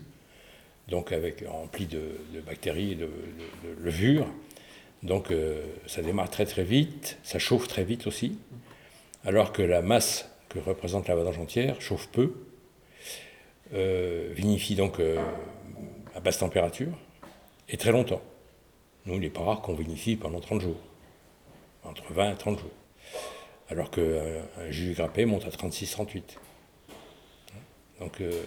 [0.87, 2.01] donc avec rempli de,
[2.45, 3.09] bactéries et de,
[3.79, 4.27] levures.
[5.03, 8.37] Donc euh, ça démarre très très vite, ça chauffe très vite aussi,
[9.25, 12.33] alors que la masse que représente la vendange entière chauffe peu,
[13.73, 14.99] euh, vinifie donc
[16.15, 16.97] à basse température
[17.69, 18.21] et très longtemps.
[19.05, 20.77] Nous, il n'est pas rare qu'on vinifie pendant 30 jours
[21.85, 22.69] entre 20 et 30 jours.
[23.69, 26.21] Alors qu'un euh, jus grappé monte à 36-38.
[27.99, 28.43] Donc euh,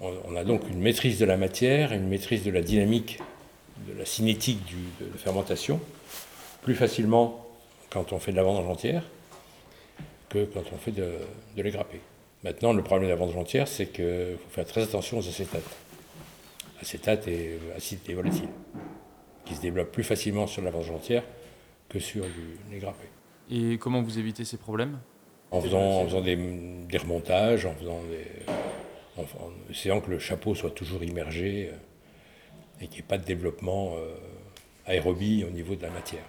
[0.00, 3.20] On, a donc une maîtrise de la matière, une maîtrise de la dynamique,
[3.88, 4.60] de la cinétique
[5.00, 5.80] de la fermentation,
[6.62, 7.46] plus facilement
[7.90, 9.02] quand on fait de la vendange entière
[10.28, 11.12] que quand on fait de,
[11.56, 12.00] de l'égrappé.
[12.44, 15.76] Maintenant, le problème de la vendange entière, c'est qu'il faut faire très attention aux acétates.
[16.80, 18.48] Acétate et acidité volatile,
[19.44, 21.24] qui se développent plus facilement sur la vendange entière
[21.90, 22.24] que sur
[22.70, 23.06] l'égrappé.
[23.50, 24.98] Et comment vous évitez ces problèmes?
[25.50, 26.36] En faisant, faisant des,
[26.96, 28.24] remontages, en faisant des,
[29.70, 31.76] essayant que le chapeau soit toujours immergé euh,
[32.80, 34.14] et qu'il n'y ait pas de développement euh,
[34.86, 36.24] aérobie au niveau de la matière.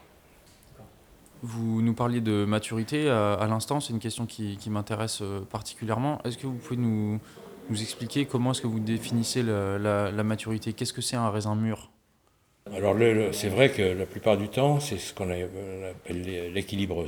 [1.43, 6.21] Vous nous parliez de maturité à, l'instant, c'est une question qui, m'intéresse euh, particulièrement.
[6.23, 7.19] Est-ce que vous pouvez nous,
[7.69, 10.73] nous expliquer comment est-ce que vous définissez la, maturité?
[10.73, 11.89] Qu'est-ce que c'est un raisin mûr?
[12.67, 12.95] Alors
[13.33, 17.07] c'est vrai que la plupart du temps, c'est ce qu'on appelle l'équilibre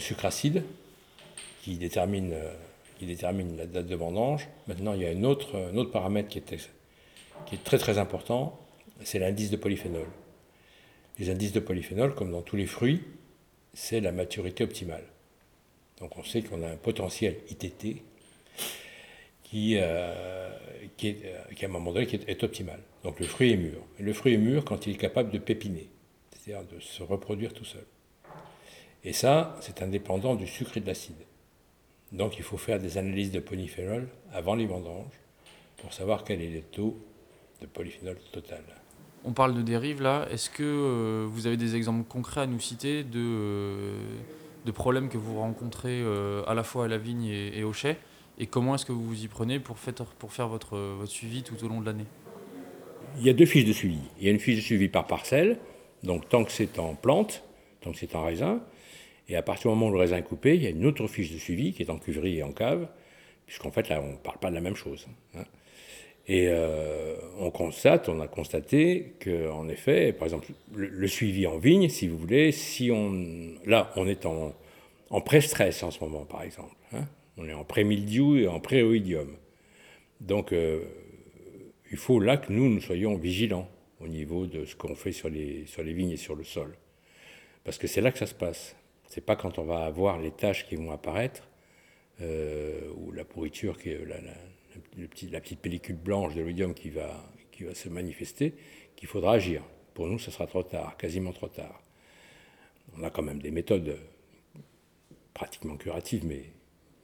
[1.78, 2.52] détermine, euh,
[2.98, 4.50] qui détermine la date de vendange.
[4.68, 6.70] Maintenant, il y a un autre, un autre paramètre qui est,
[7.46, 8.60] qui est très très important,
[9.04, 10.08] c'est l'indice de polyphénol.
[11.20, 13.02] Les indices de polyphénol, comme dans tous les fruits,
[13.74, 15.06] c'est la maturité optimale.
[16.00, 18.02] Donc on sait qu'on a un potentiel ITT
[19.54, 20.50] qui, euh,
[20.98, 22.80] qui, est, euh, qui, à un moment donné qui est, optimal.
[23.04, 23.78] Donc le fruit est mûr.
[24.00, 25.90] Le fruit est mûr quand il est capable de pépiner,
[26.32, 27.86] c'est-à-dire de se reproduire tout seul.
[29.04, 31.24] Et ça, c'est indépendant du sucre et de l'acide.
[32.12, 35.20] Donc il faut faire des analyses de polyphénol avant les vendanges
[35.78, 36.98] pour savoir quel est le taux
[37.62, 38.64] de polyphénol total.
[39.24, 40.26] On parle de dérive là.
[40.32, 43.94] Est-ce que euh, vous avez des exemples concrets à nous citer de,
[44.74, 46.04] problèmes que vous rencontrez
[46.48, 47.98] à la fois à la vigne et, au chai?
[48.40, 51.82] Et comment est-ce que vous vous y prenez pour, faire votre, suivi tout au long
[51.82, 52.06] de l'année?
[53.20, 54.00] Il y a deux fiches de suivi.
[54.20, 55.60] Il y a une fiche de suivi par parcelle,
[56.02, 57.44] donc tant que c'est en plante,
[57.82, 58.62] tant que c'est en raisin.
[59.30, 61.08] Et à partir du moment où le raisin est coupé, il y a une autre
[61.08, 62.88] fiche de suivi qui est en cuverie et en cave,
[63.46, 65.08] puisqu'en fait là on ne parle pas de la même chose.
[65.36, 65.44] Hein.
[66.28, 71.90] Et euh, on constate, on a constaté qu'en effet, par exemple, le, suivi en vigne,
[71.90, 73.14] si vous voulez, si on,
[73.66, 76.74] là, on est en pré-stress en ce moment, par exemple.
[77.38, 79.36] On est en pré-mildiou et en pré-oïdium.
[80.22, 80.84] Donc, euh,
[81.92, 83.70] il faut là que nous, soyons vigilants
[84.00, 86.76] au niveau de ce qu'on fait sur les, vignes et sur le sol.
[87.64, 88.76] Parce que c'est là que ça se passe.
[89.08, 91.48] C'est pas quand on va avoir les taches qui vont apparaître,
[92.22, 93.78] euh, ou la pourriture
[94.96, 98.54] la petite pellicule blanche de l'oïdium qui va, qui va se manifester,
[98.96, 99.64] qu'il faudra agir.
[99.94, 101.82] Pour nous, ce sera trop tard, quasiment trop tard.
[102.98, 103.98] On a quand même des méthodes
[105.34, 106.46] pratiquement curatives, mais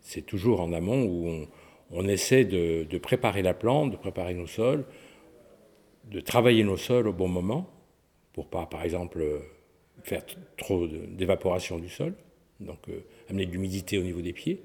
[0.10, 1.46] c'est toujours en amont où
[1.92, 4.86] on, essaie de, préparer la plante, de préparer nos sols,
[6.10, 7.70] de travailler nos sols au bon moment,
[8.34, 9.24] pour pas, par exemple,
[10.02, 10.24] faire
[10.58, 12.16] trop d'évaporation du sol,
[12.60, 14.64] donc euh, amener de l'humidité au niveau des pieds.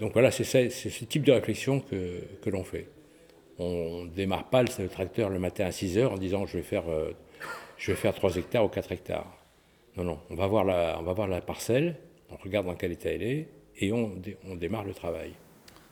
[0.00, 2.88] Donc voilà, c'est ce type de réflexion que, l'on fait.
[3.60, 6.64] On ne démarre pas le, tracteur le matin à 6 heures en disant je vais
[6.64, 7.12] faire, euh,
[7.76, 9.32] je vais faire 3 hectares ou 4 hectares.
[9.96, 10.66] Non, non, on va voir
[10.98, 11.96] on va voir la parcelle,
[12.30, 13.48] on regarde dans quel état elle est
[13.78, 14.12] et on,
[14.48, 15.32] on démarre le travail.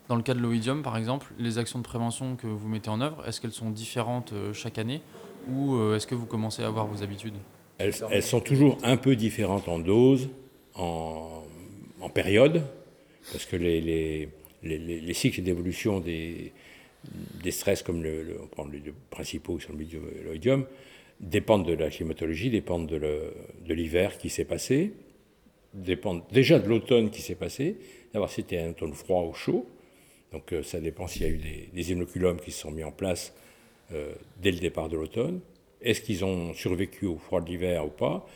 [0.08, 3.00] Dans le cas de l'oïdium, par exemple, les actions de prévention que vous mettez en
[3.00, 5.00] œuvre, est-ce qu'elles sont différentes euh, chaque année
[5.48, 7.34] ou euh, est-ce que vous commencez à avoir vos habitudes?
[7.78, 10.28] Elles, elles, sont toujours un peu différentes en dose,
[10.74, 11.42] en,
[12.00, 12.62] en période,
[13.32, 14.28] parce que les, les,
[14.62, 16.52] les, cycles d'évolution des,
[17.42, 19.72] des, stress, comme le, le, on prend les principaux sur
[20.24, 20.64] l'oïdium,
[21.20, 24.92] dépendent de la climatologie, dépendent de l'hiver qui s'est passé,
[25.76, 27.76] dépendent déjà de l'automne qui s'est passé,
[28.12, 29.66] d'avoir si c'était un automne froid ou chaud.
[30.32, 32.84] Donc euh, ça dépend s'il y a eu des, des, inoculums qui se sont mis
[32.84, 33.34] en place
[33.92, 35.40] euh, dès le départ de l'automne.
[35.82, 38.26] Est-ce qu'ils ont survécu au froid de l'hiver ou pas?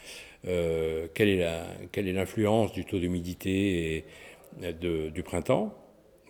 [0.46, 4.05] Euh, Quelle est l'influence du taux d'humidité
[4.81, 5.72] du printemps,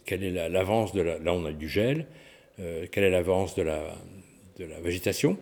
[0.04, 2.06] quelle est l'avance de la, là on a du gel,
[2.58, 3.96] quelle est l'avance de la,
[4.82, 5.38] végétation?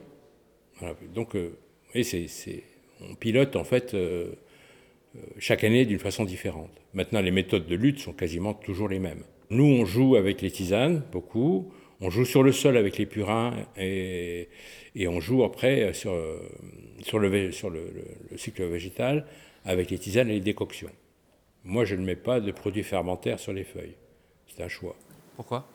[1.13, 1.37] Donc,
[1.97, 3.97] on pilote en fait
[5.39, 6.71] chaque année d'une façon différente.
[6.95, 9.25] Maintenant, les méthodes de lutte sont quasiment toujours les mêmes.
[9.51, 11.73] Nous, on joue avec les tisanes, beaucoup.
[12.01, 14.49] On joue sur le sol avec les purins et,
[14.95, 16.15] et on joue après sur,
[17.03, 19.27] sur, le, sur le, le, cycle végétal
[19.65, 20.91] avec les tisanes et les décoctions.
[21.65, 23.97] Moi, je ne mets pas de produits fermentaires sur les feuilles.
[24.47, 24.95] C'est un choix.
[25.35, 25.67] Pourquoi?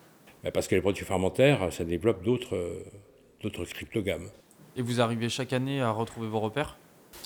[0.44, 4.30] Ben, Parce que les produits fermentaires, ça développe d'autres cryptogames.
[4.76, 6.78] Et vous arrivez chaque année à retrouver vos repères?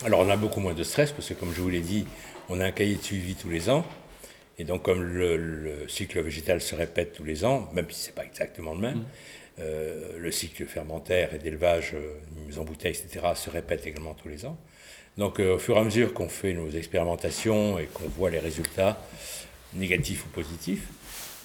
[0.06, 2.06] Alors, on a beaucoup moins de stress parce que, comme je vous l'ai dit,
[2.50, 3.86] on a un cahier de suivi tous les ans.
[4.60, 8.13] Et donc, comme le, cycle végétal se répète tous les ans, même si ce n'est
[8.13, 9.06] pas exactement le même, mmh.
[9.60, 14.30] euh, le cycle fermentaire et d'élevage, euh, mise en bouteille, etc., se répète également tous
[14.30, 14.58] les ans.
[15.17, 18.39] Donc euh, au fur et à mesure qu'on fait nos expérimentations et qu'on voit les
[18.39, 19.02] résultats,
[19.73, 20.88] négatifs ou positifs,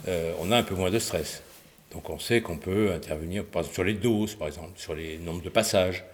[0.09, 1.42] euh, on a un peu moins de stress.
[1.90, 5.18] Donc on sait qu'on peut intervenir par exemple, sur les doses, par exemple, sur les
[5.18, 6.05] nombres de passages.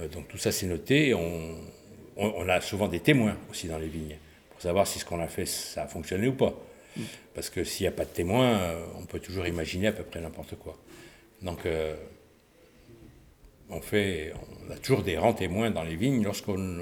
[0.00, 1.14] Euh, donc tout ça c'est noté.
[1.14, 4.16] On, a souvent des témoins aussi dans les vignes
[4.50, 6.54] pour savoir si ce qu'on a fait ça a fonctionné ou pas.
[7.34, 10.02] Parce que s'il n'y a pas de témoins, euh, on peut toujours imaginer à peu
[10.02, 10.76] près n'importe quoi.
[11.40, 11.96] Donc euh,
[13.70, 14.34] on, fait,
[14.68, 16.78] on a toujours des rangs témoins dans les vignes lorsqu'on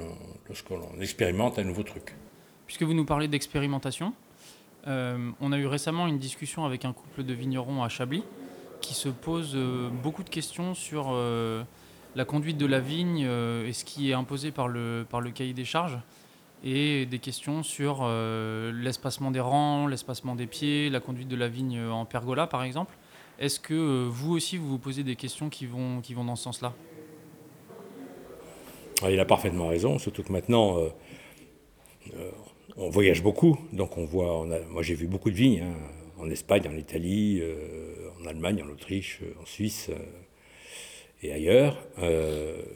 [0.47, 2.15] lorsqu'on expérimente un nouveau truc.
[2.65, 4.13] Puisque vous nous parlez d'expérimentation,
[4.87, 8.23] on a eu récemment une discussion avec un couple de vignerons à Chablis
[8.81, 9.55] qui se pose
[10.01, 11.13] beaucoup de questions sur
[12.15, 15.53] la conduite de la vigne et ce qui est imposé par le, par le cahier
[15.53, 15.97] des charges,
[16.63, 18.05] et des questions sur
[18.73, 22.95] l'espacement des rangs, l'espacement des pieds, la conduite de la vigne en pergola par exemple.
[23.39, 26.73] Est-ce que vous aussi vous vous posez des questions qui vont, dans ce sens-là?
[29.01, 30.77] Ah, Il a parfaitement raison, surtout que maintenant
[32.75, 35.75] on voyage beaucoup, donc on voit, moi j'ai vu beaucoup de vignes, hein,
[36.17, 39.95] en Espagne, en Italie, euh, en Allemagne, en Autriche, euh, en Suisse euh,
[41.21, 41.85] et ailleurs,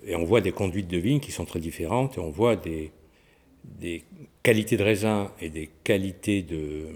[0.05, 2.91] et on voit des conduites de vignes qui sont très différentes, et on voit des,
[4.43, 6.87] qualités de raisin et des qualités de,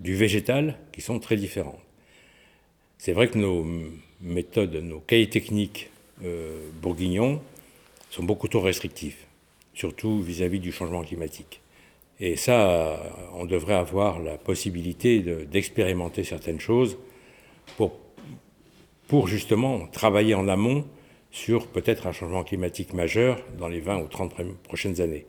[0.00, 1.80] du végétal qui sont très différentes.
[2.98, 3.66] C'est vrai que nos
[4.20, 5.88] méthodes, nos cahiers techniques
[6.82, 7.40] bourguignons
[8.10, 9.26] sont beaucoup trop restrictifs
[9.74, 11.60] surtout vis-à-vis du changement climatique.
[12.20, 16.96] Et ça, on devrait avoir la possibilité d'expérimenter certaines choses
[17.76, 17.92] pour,
[19.14, 20.84] pour justement travailler en amont
[21.30, 25.24] sur peut-être un changement climatique majeur dans les 20 ou 30 prochaines années.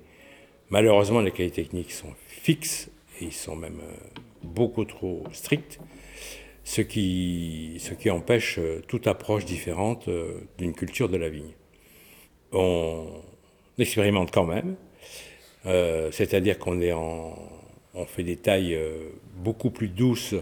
[0.71, 2.89] Malheureusement, les cahiers techniques sont fixes
[3.21, 5.79] et ils sont même euh, beaucoup trop stricts,
[6.63, 11.53] ce qui, ce qui empêche euh, toute approche différente euh, d'une culture de la vigne.
[12.53, 13.05] On,
[13.77, 14.77] expérimente quand même.
[16.11, 17.37] C'est-à-dire qu'on est en,
[17.93, 18.79] on fait des tailles
[19.35, 20.33] beaucoup plus douces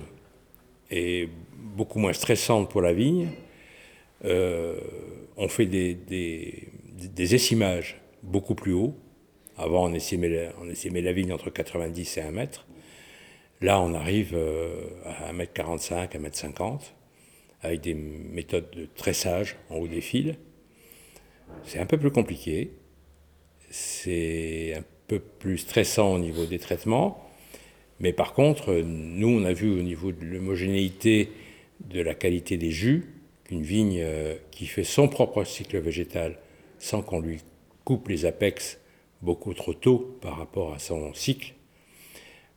[0.91, 1.27] et
[1.63, 3.29] beaucoup moins stressantes pour la vigne.
[4.25, 4.79] Euh,
[5.37, 8.95] on fait des, des, essimages beaucoup plus hauts.
[9.57, 12.67] Avant, on essimait, on essimait la vigne entre 90 et 1 mètre.
[13.61, 14.37] Là, on arrive
[15.05, 16.91] à 1m45, 1m50,
[17.61, 20.35] avec des méthodes de tressage en haut des fils.
[21.63, 22.71] C'est un peu plus compliqué
[23.73, 27.27] c'est un peu plus stressant au niveau des traitements.
[27.99, 31.29] Mais par contre, nous, on a vu au niveau de l'homogénéité
[31.89, 33.05] de la qualité des jus,
[33.43, 36.37] qu'une vigne euh, qui fait son propre cycle végétal
[36.79, 37.39] sans qu'on lui
[37.83, 38.79] coupe les apex
[39.21, 41.53] beaucoup trop tôt par rapport à son cycle,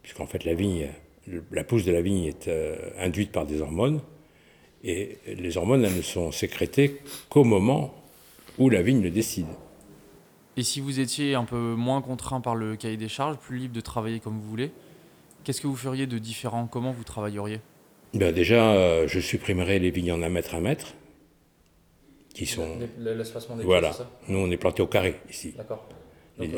[0.02, 0.88] puisqu'en fait la vigne,
[1.52, 4.00] la pousse de la vigne est euh, induite par des hormones,
[4.84, 7.94] et les hormones, ne sont sécrétées qu'au moment
[8.58, 9.46] où la vigne le décide.
[10.56, 13.74] Et si vous étiez un peu moins contraint par le cahier des charges, plus libre
[13.74, 14.70] de travailler comme vous voulez,
[15.44, 16.66] qu'est-ce que vous feriez de différent?
[16.66, 17.60] Comment vous travailleriez?
[18.14, 20.94] Ben Déjà, euh, je supprimerais les vignes en un mètre à mètre.
[22.34, 22.78] Qui sont...
[22.98, 23.92] L'espacement des Voilà.
[23.92, 25.54] ça Nous, on est planté au carré ici.
[25.56, 25.88] D'accord.
[26.38, 26.50] Les,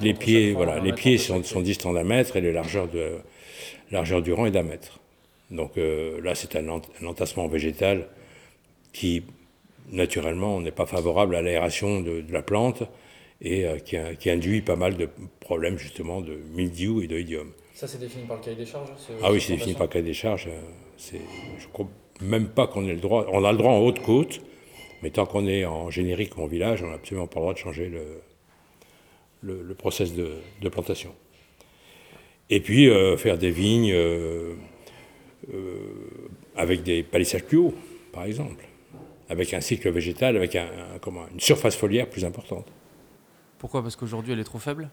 [0.00, 3.18] les, pieds, voilà, les pieds sont, sont distants d'un mètre et les largeurs, de,
[3.92, 4.98] largeur du rang est d'un mètre.
[5.50, 8.08] Donc euh, là, c'est un, un, entassement végétal
[8.92, 9.22] qui,
[9.92, 12.82] naturellement, n'est pas favorable à l'aération de, de, la plante
[13.40, 15.08] et euh, qui, induit pas mal de
[15.40, 17.52] problèmes justement de mildiou et d'oïdium.
[17.74, 18.88] Ça, c'est défini par le cahier des charges
[19.20, 20.46] Ah oui, c'est défini par le cahier des charges.
[20.48, 20.60] Euh,
[20.96, 21.88] je ne crois
[22.20, 23.26] même pas qu'on ait le droit.
[23.32, 24.40] On a le droit en haute côte,
[25.02, 27.52] mais tant qu'on est en générique ou en village, on n'a absolument pas le droit
[27.52, 31.12] de changer le, le, process de, plantation.
[32.48, 33.92] Et puis euh, faire des vignes
[36.56, 37.74] avec des palissages plus hauts,
[38.12, 38.64] par exemple,
[39.28, 40.68] avec un cycle végétal, avec un,
[41.32, 42.68] une surface foliaire plus importante.
[43.58, 43.82] Pourquoi?
[43.82, 44.90] Parce qu'aujourd'hui, elle est trop faible?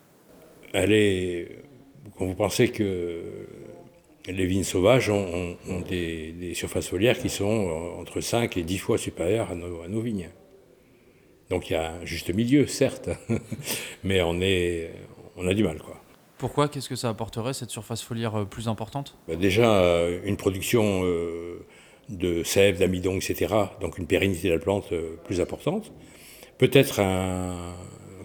[0.73, 1.61] Elle est.
[2.17, 3.21] Quand vous pensez que
[4.27, 9.51] les vignes sauvages ont, des, surfaces foliaires qui sont entre 5 et 10 fois supérieures
[9.51, 10.29] à nos, vignes.
[11.49, 13.09] Donc il y a un juste milieu, certes,
[14.03, 14.91] mais on, est,
[15.37, 15.79] on a du mal.
[15.79, 16.01] Quoi.
[16.37, 16.69] Pourquoi?
[16.69, 19.15] Qu'est-ce que ça apporterait, cette surface foliaire euh, plus importante?
[19.27, 21.65] Bah, Déjà, euh, une production euh,
[22.09, 24.91] de sève, d'amidon, etc., donc une pérennité de la plante
[25.23, 25.91] plus importante.
[26.57, 27.75] Peut-être un,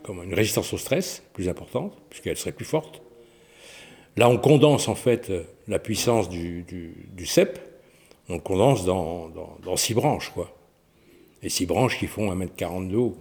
[0.09, 3.03] une résistance au stress plus importante, puisqu'elle serait plus forte.
[4.17, 5.31] Là, on condense en fait
[5.69, 7.59] la puissance du, du, cep,
[8.29, 9.29] on le condense dans,
[9.63, 10.53] dans, six branches, quoi.
[11.43, 13.17] Et six branches qui font 1m40 de haut.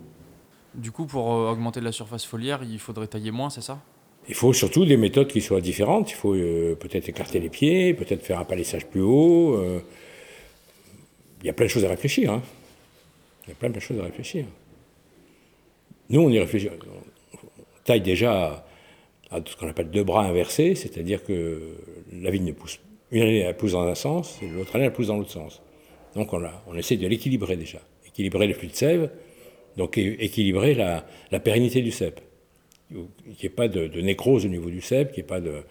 [0.74, 3.80] Du coup, pour euh, augmenter la surface foliaire, il faudrait tailler moins, c'est ça?
[4.28, 6.12] Il faut surtout des méthodes qui soient différentes.
[6.12, 9.56] Il faut euh, peut-être écarter les pieds, peut-être faire un palissage plus haut.
[9.56, 9.80] Euh.
[11.42, 12.32] Il y a plein de choses à réfléchir.
[12.32, 12.42] Hein.
[13.46, 14.46] Il y a plein de choses à réfléchir.
[16.10, 16.70] Nous, on y réfléchit.
[16.70, 18.66] On taille déjà
[19.32, 21.76] à, ce qu'on appelle deux bras inversés, c'est-à-dire que
[22.12, 22.80] la vigne ne pousse
[23.12, 25.62] Une année, elle pousse dans un sens, et l'autre année, elle pousse dans l'autre sens.
[26.16, 27.80] Donc on, a, on essaie de l'équilibrer déjà.
[28.06, 29.10] Équilibrer le flux de sève,
[29.78, 32.22] donc équilibrer la, la pérennité du cep.
[32.90, 35.64] Qu'il n'y ait pas de, nécrose au niveau du cep, qu'il n'y ait pas de,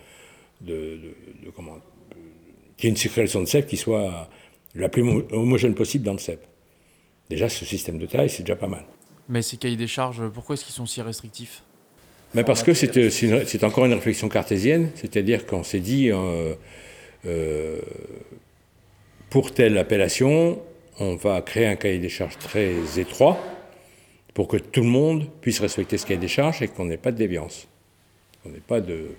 [0.61, 0.99] de,
[1.45, 1.77] de comment,
[2.77, 4.29] qu'il y ait une circulation de cep qui soit
[4.75, 5.03] la plus
[5.33, 6.45] homogène possible dans le cep.
[7.31, 8.85] Déjà, ce système de taille, c'est déjà pas mal.
[9.29, 11.63] Mais ces cahiers des charges, pourquoi est-ce qu'ils sont si restrictifs?
[12.35, 16.55] Mais Parce que c'est encore une réflexion cartésienne, c'est-à-dire qu'on s'est dit, euh,
[17.27, 17.81] euh,
[19.31, 20.61] pour telle appellation,
[20.99, 23.39] on va créer un cahier des charges très étroit
[24.33, 27.13] pour que tout le monde puisse respecter ce cahier des charges et qu'on n'ait pas
[27.13, 27.69] de déviance.
[28.45, 29.11] On n'ait pas de,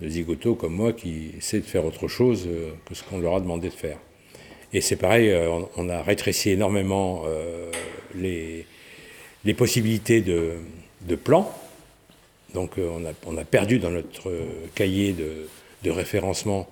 [0.00, 3.40] de comme moi qui essaie de faire autre chose euh, que ce qu'on leur a
[3.40, 3.98] demandé de faire.
[4.72, 5.34] Et c'est pareil,
[5.76, 7.24] on, a rétréci énormément
[8.14, 8.66] les,
[9.46, 10.56] les possibilités de,
[11.00, 11.50] de plans.
[12.54, 12.90] Donc euh,
[13.26, 14.32] on a, perdu dans notre
[14.74, 16.68] cahier de, référencement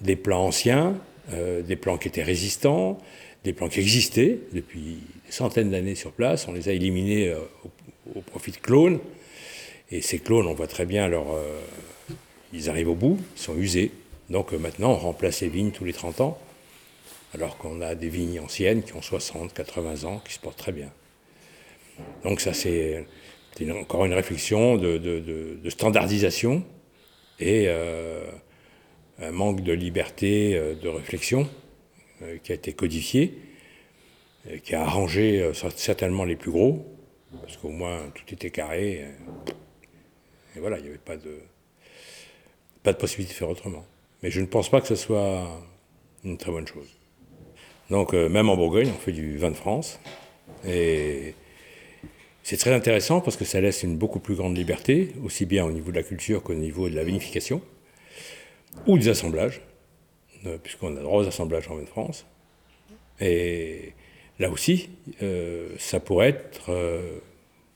[0.00, 0.96] des plans anciens,
[1.32, 2.98] euh, des plans qui étaient résistants,
[3.44, 6.46] des plans qui existaient depuis des centaines d'années sur place.
[6.48, 7.38] On les a éliminés euh,
[8.14, 9.00] au, profit de clones.
[9.90, 11.10] Et ces clones, on voit très bien,
[12.52, 13.90] ils arrivent au bout, ils sont usés.
[14.28, 16.38] Donc maintenant, on remplace les vignes tous les 30 ans,
[17.32, 20.72] alors qu'on a des vignes anciennes qui ont 60, 80 ans, qui se portent très
[20.72, 20.90] bien.
[22.22, 23.06] Donc ça, c'est
[23.72, 26.64] encore une réflexion de, standardisation
[27.40, 28.24] et euh,
[29.20, 31.48] un manque de liberté euh, de réflexion
[32.22, 33.38] euh, qui a été codifié,
[34.64, 36.86] qui a arrangé certainement les plus gros,
[37.42, 39.04] parce qu'au moins tout était carré.
[40.56, 41.38] Et voilà, il n'y avait pas de,
[42.82, 43.84] pas de possibilité de faire autrement.
[44.22, 45.46] Mais je ne pense pas que ce soit
[46.24, 46.88] une très bonne chose.
[47.90, 50.00] Donc même en Bourgogne, on fait du vin de France.
[50.66, 51.34] Et
[52.42, 55.70] c'est très intéressant parce que ça laisse une beaucoup plus grande liberté, aussi bien au
[55.70, 57.60] niveau de la culture qu'au niveau de la vinification,
[58.86, 59.60] ou des assemblages,
[60.46, 62.26] euh, puisqu'on a droit aux assemblages en de France.
[63.20, 63.92] Et
[64.38, 64.90] là aussi,
[65.22, 67.18] euh, ça pourrait être, euh,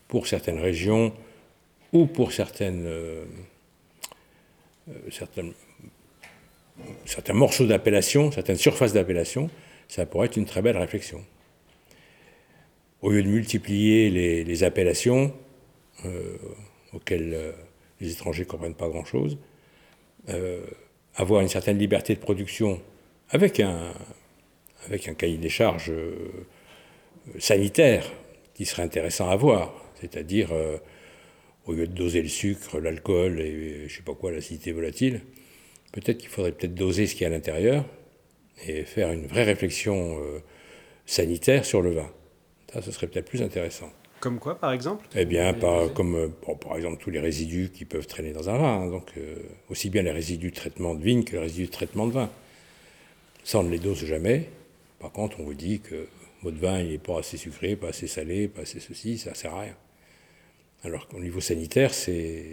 [0.08, 1.12] pour certaines régions
[1.92, 2.88] ou pour certaines
[7.06, 9.50] certains morceaux d'appellation, certaines surfaces d'appellation,
[9.88, 11.24] ça pourrait être une très belle réflexion
[13.02, 14.10] au lieu de multiplier
[14.44, 15.34] les, appellations
[16.04, 16.36] euh,
[16.92, 17.52] auxquelles euh,
[18.00, 19.38] les étrangers ne comprennent pas grand-chose,
[20.28, 20.64] euh,
[21.16, 22.80] avoir une certaine liberté de production
[23.30, 23.92] avec un,
[25.18, 25.92] cahier des charges
[27.38, 28.10] sanitaire
[28.54, 30.50] qui serait intéressant à voir, c'est-à-dire
[31.66, 35.22] au lieu de doser le sucre, l'alcool et je sais pas quoi, l'acidité volatile,
[35.92, 37.84] peut-être qu'il faudrait peut-être doser ce qu'il y a à l'intérieur
[38.66, 40.18] et faire une vraie réflexion
[41.06, 42.10] sanitaire sur le vin.
[42.72, 43.90] Ça, ce serait peut-être plus intéressant.
[44.20, 45.04] Comme quoi, par exemple?
[45.16, 46.28] Eh bien, par, comme euh,
[46.60, 48.82] par exemple tous les résidus qui peuvent traîner dans un vin.
[48.82, 48.86] Hein.
[48.86, 49.34] donc, euh,
[49.68, 52.30] aussi bien les résidus de traitement de vigne que les résidus de traitement de vin.
[53.44, 54.48] Ça, on ne les dose jamais.
[55.00, 56.06] Par contre, on vous dit que
[56.42, 59.34] votre vin il n'est pas assez sucré, pas assez salé, pas assez ceci, ça ne
[59.34, 59.76] sert à rien.
[60.84, 62.44] Alors qu'au niveau sanitaire, c'est.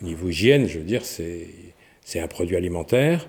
[0.00, 3.28] Au niveau hygiène, je veux dire, c'est un produit alimentaire.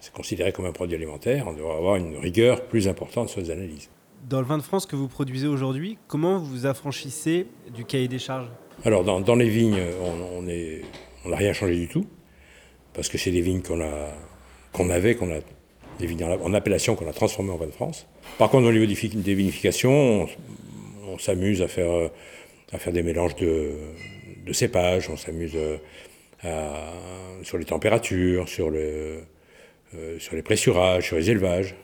[0.00, 1.46] C'est considéré comme un produit alimentaire.
[1.46, 3.88] On devrait avoir une rigueur plus importante sur les analyses.
[4.28, 8.20] Dans le vin de France que vous produisez aujourd'hui, comment vous affranchissez du cahier des
[8.20, 8.48] charges?
[8.84, 12.06] Alors, dans, les vignes, on n'a rien changé du tout,
[12.94, 15.40] parce que c'est des vignes qu'on avait, qu'on a,
[15.98, 18.06] des vignes en, appellation qu'on a transformées en vin de France.
[18.38, 18.86] Par contre, au niveau
[19.34, 20.28] vinifications,
[21.08, 22.10] on, s'amuse à faire,
[22.92, 23.72] des mélanges de,
[24.52, 25.78] cépages, on s'amuse euh,
[27.42, 29.26] sur les températures, euh,
[30.18, 31.74] sur les pressurages, sur les élevages.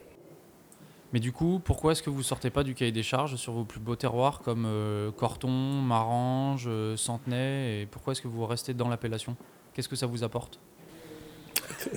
[1.12, 3.64] Mais du coup, pourquoi est-ce que vous sortez pas du cahier des charges sur vos
[3.64, 8.74] plus beaux terroirs comme euh, Corton, Marange, euh, Centenay Et pourquoi est-ce que vous restez
[8.74, 9.34] dans l'appellation?
[9.72, 10.61] Qu'est-ce que ça vous apporte?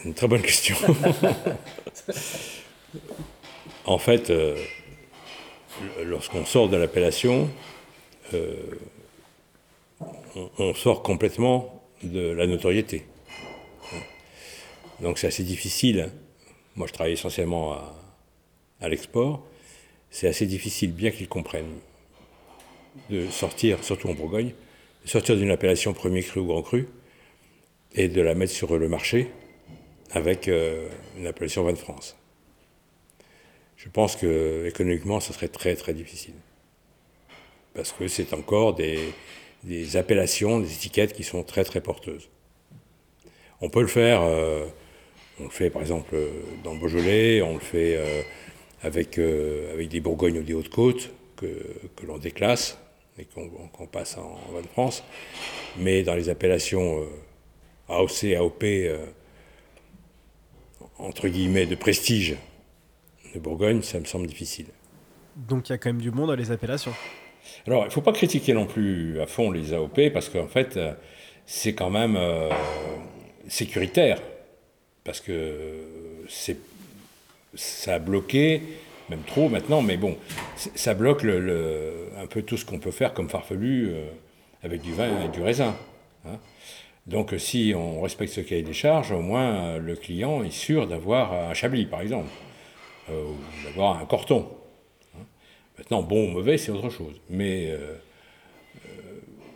[0.06, 0.78] Une très bonne question.
[3.86, 4.56] en fait, euh,
[6.04, 7.50] lorsqu'on sort de l'appellation,
[10.58, 13.06] on, sort complètement de la notoriété.
[15.02, 16.12] Donc c'est assez difficile.
[16.76, 18.01] Moi, je travaille essentiellement à
[18.82, 19.46] à l'export,
[20.10, 21.80] c'est assez difficile, bien qu'ils comprennent,
[23.10, 24.54] de sortir, surtout en Bourgogne,
[25.04, 26.88] de sortir d'une appellation premier cru ou grand cru
[27.94, 29.32] et de la mettre sur le marché
[30.12, 32.18] avec euh, une appellation vin de France.
[33.78, 36.36] Je pense que économiquement, ce serait très très difficile.
[37.74, 39.14] Parce que c'est encore des,
[39.96, 42.30] appellations, des étiquettes qui sont très très porteuses.
[43.62, 44.66] On peut le faire, euh,
[45.40, 46.16] on le fait par exemple
[46.64, 48.22] dans le Beaujolais, on le fait euh,
[48.84, 51.48] avec, euh, avec des Bourgognes ou des Hautes-Côtes que,
[51.96, 52.78] que l'on déclasse
[53.20, 55.04] et qu'on passe en, en de France.
[55.78, 57.06] Mais dans les appellations euh,
[57.90, 59.06] AOC, AOP, euh,
[60.98, 62.36] entre guillemets, de prestige
[63.34, 64.68] de Bourgogne, ça me semble difficile.
[65.36, 66.94] Donc il y a quand même du monde dans les appellations.
[67.66, 70.80] Alors, il ne faut pas critiquer non plus à fond les AOP, parce qu'en fait,
[71.46, 72.20] c'est quand même
[73.48, 74.22] sécuritaire.
[75.04, 76.58] Parce que c'est,
[77.54, 78.62] ça a bloqué,
[79.10, 80.18] même trop maintenant, mais bon,
[80.56, 84.06] ça bloque un peu tout ce qu'on peut faire comme farfelu euh,
[84.64, 85.76] avec du vin et du raisin.
[86.26, 86.38] Hein.
[87.08, 91.34] Donc si on respecte ce cahier des charges, au moins le client est sûr d'avoir
[91.34, 92.30] un chablis, par exemple,
[93.10, 93.36] ou
[93.66, 94.48] d'avoir un corton.
[95.82, 97.20] Maintenant, bon ou mauvais, c'est autre chose.
[97.28, 97.96] Mais euh,
[98.86, 98.90] euh,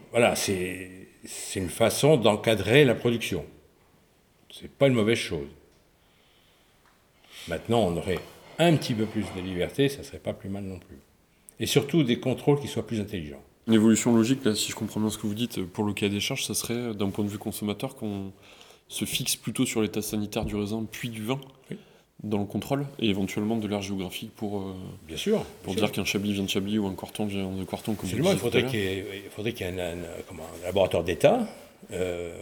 [0.10, 1.08] voilà, c'est
[1.56, 3.46] une façon d'encadrer la production.
[4.52, 5.48] C'est pas une mauvaise chose.
[7.48, 8.20] Maintenant, on aurait
[8.60, 10.98] un petit peu plus de liberté, ça serait pas plus mal non plus.
[11.60, 13.42] Et surtout des contrôles qui soient plus intelligents.
[13.68, 16.10] Une évolution logique, là, si je comprends bien ce que vous dites, pour le cas
[16.10, 18.32] des charges, ça serait, d'un point de vue consommateur, qu'on
[18.88, 21.40] se fixe plutôt sur l'état sanitaire du raisin puis du vin,
[22.24, 24.74] dans le contrôle et éventuellement de l'aire géographique pour, euh,
[25.08, 27.94] bien sûr, pour dire qu'un Chablis vient de Chablis ou un Corton vient de Corton.
[27.94, 29.96] Comme Absolument, il faudrait qu'il y, ait, un,
[30.64, 31.48] laboratoire d'État
[31.92, 32.34] euh,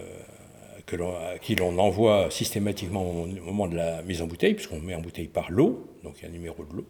[1.01, 5.01] à qui l'on envoie systématiquement au moment de la mise en bouteille, puisqu'on met en
[5.01, 6.87] bouteille par lot, donc il y a un numéro de lot.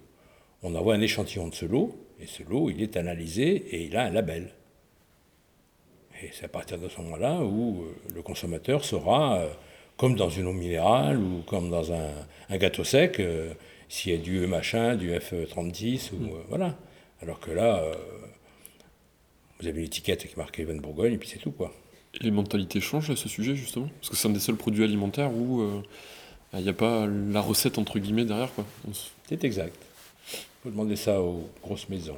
[0.61, 3.97] On envoie un échantillon de ce lot, et ce lot, il est analysé et il
[3.97, 4.53] a un label.
[6.21, 9.45] Et c'est à partir de ce moment-là où euh, le consommateur saura
[9.97, 13.53] comme dans une eau minérale ou comme dans un, gâteau sec, euh,
[13.89, 16.29] s'il y a du machin, du F36, ou mm.
[16.29, 16.77] euh, voilà.
[17.21, 17.93] Alors que là, euh,
[19.59, 21.73] vous avez une étiquette qui marque Even Bourgogne, et puis c'est tout, quoi.
[22.21, 25.31] Les mentalités changent à ce sujet, justement Parce que c'est un des seuls produits alimentaires
[25.31, 25.63] où
[26.53, 28.65] il n'y a pas la recette, entre guillemets, derrière, quoi.
[29.27, 29.75] C'est exact.
[30.31, 32.15] Il faut demander ça aux grosses maisons.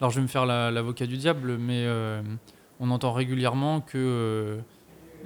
[0.00, 1.86] Alors, je vais me faire l'avocat du diable, mais
[2.80, 4.58] on entend régulièrement que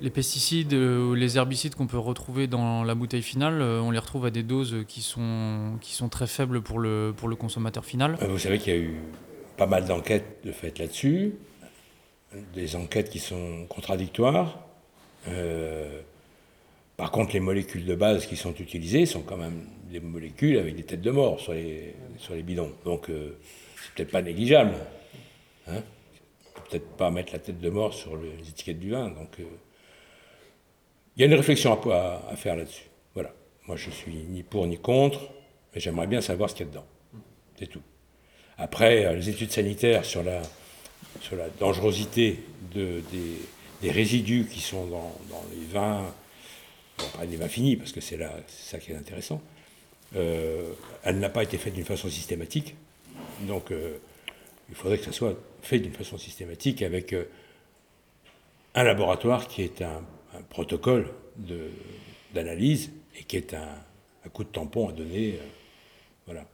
[0.01, 3.91] les pesticides euh, ou les herbicides qu'on peut retrouver dans la bouteille finale, euh, on
[3.91, 7.37] les retrouve à des doses qui sont, qui sont très faibles pour le, pour le
[7.37, 8.17] consommateur final.
[8.23, 8.97] Euh, vous savez qu'il y a eu
[9.57, 11.35] pas mal d'enquêtes de fait là-dessus,
[12.55, 14.59] des enquêtes qui sont contradictoires.
[16.97, 20.77] par contre, les molécules de base qui sont utilisées sont quand même des molécules avec
[20.77, 22.73] des têtes de mort sur les, sur les bidons.
[22.85, 24.75] Donc, c'est peut-être pas négligeable.
[25.69, 25.83] Hein
[26.73, 29.09] peut-être pas mettre la tête de mort sur les étiquettes du vin.
[29.11, 32.89] Donc, il y a une réflexion à, à faire là-dessus.
[33.15, 33.31] Voilà.
[33.67, 35.21] Moi, je suis ni pour ni contre,
[35.75, 36.87] mais j'aimerais bien savoir ce qu'il y a dedans.
[37.59, 37.83] C'est tout.
[38.59, 40.43] Après, euh, les études sanitaires sur la,
[41.23, 42.41] sur la dangerosité
[42.75, 43.03] de,
[43.81, 45.13] des, résidus qui sont dans,
[45.55, 46.05] les vins,
[47.17, 49.41] pas des vins finis, parce que c'est ça qui est intéressant,
[50.15, 52.77] euh, elle n'a pas été faite d'une façon systématique.
[53.43, 53.97] Donc, euh,
[54.69, 57.15] il faudrait que ça soit fait d'une façon systématique avec
[58.75, 60.03] un laboratoire qui est un
[60.49, 61.11] protocole
[62.35, 63.69] d'analyse et qui est un,
[64.33, 65.35] coup de tampon à donner.
[65.35, 65.47] Euh,
[66.27, 66.47] voilà.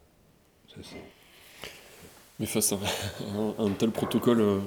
[2.41, 2.79] Mais face à
[3.59, 4.59] un, tel protocole, euh,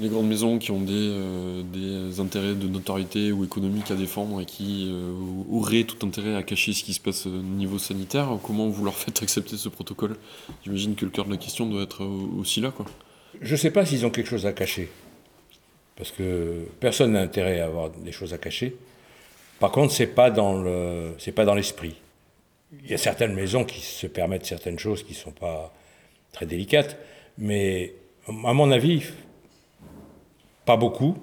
[0.00, 4.40] les grandes maisons qui ont des, euh, des, intérêts de notoriété ou économiques à défendre
[4.40, 4.92] et qui
[5.50, 8.94] auraient tout intérêt à cacher ce qui se passe au niveau sanitaire, comment vous leur
[8.94, 10.16] faites accepter ce protocole?
[10.64, 12.70] J'imagine que le cœur de la question doit être aussi là.
[12.70, 12.86] Quoi.
[13.40, 14.90] Je ne sais pas s'ils ont quelque chose à cacher
[15.96, 18.76] parce que personne n'a intérêt à avoir des choses à cacher.
[19.58, 21.96] Par contre, le, c'est pas dans l'esprit.
[22.84, 25.72] Il y a certaines maisons qui se permettent certaines choses qui sont pas
[26.36, 26.98] très délicates,
[27.38, 27.94] mais
[28.28, 29.02] à mon avis,
[30.66, 31.16] pas beaucoup.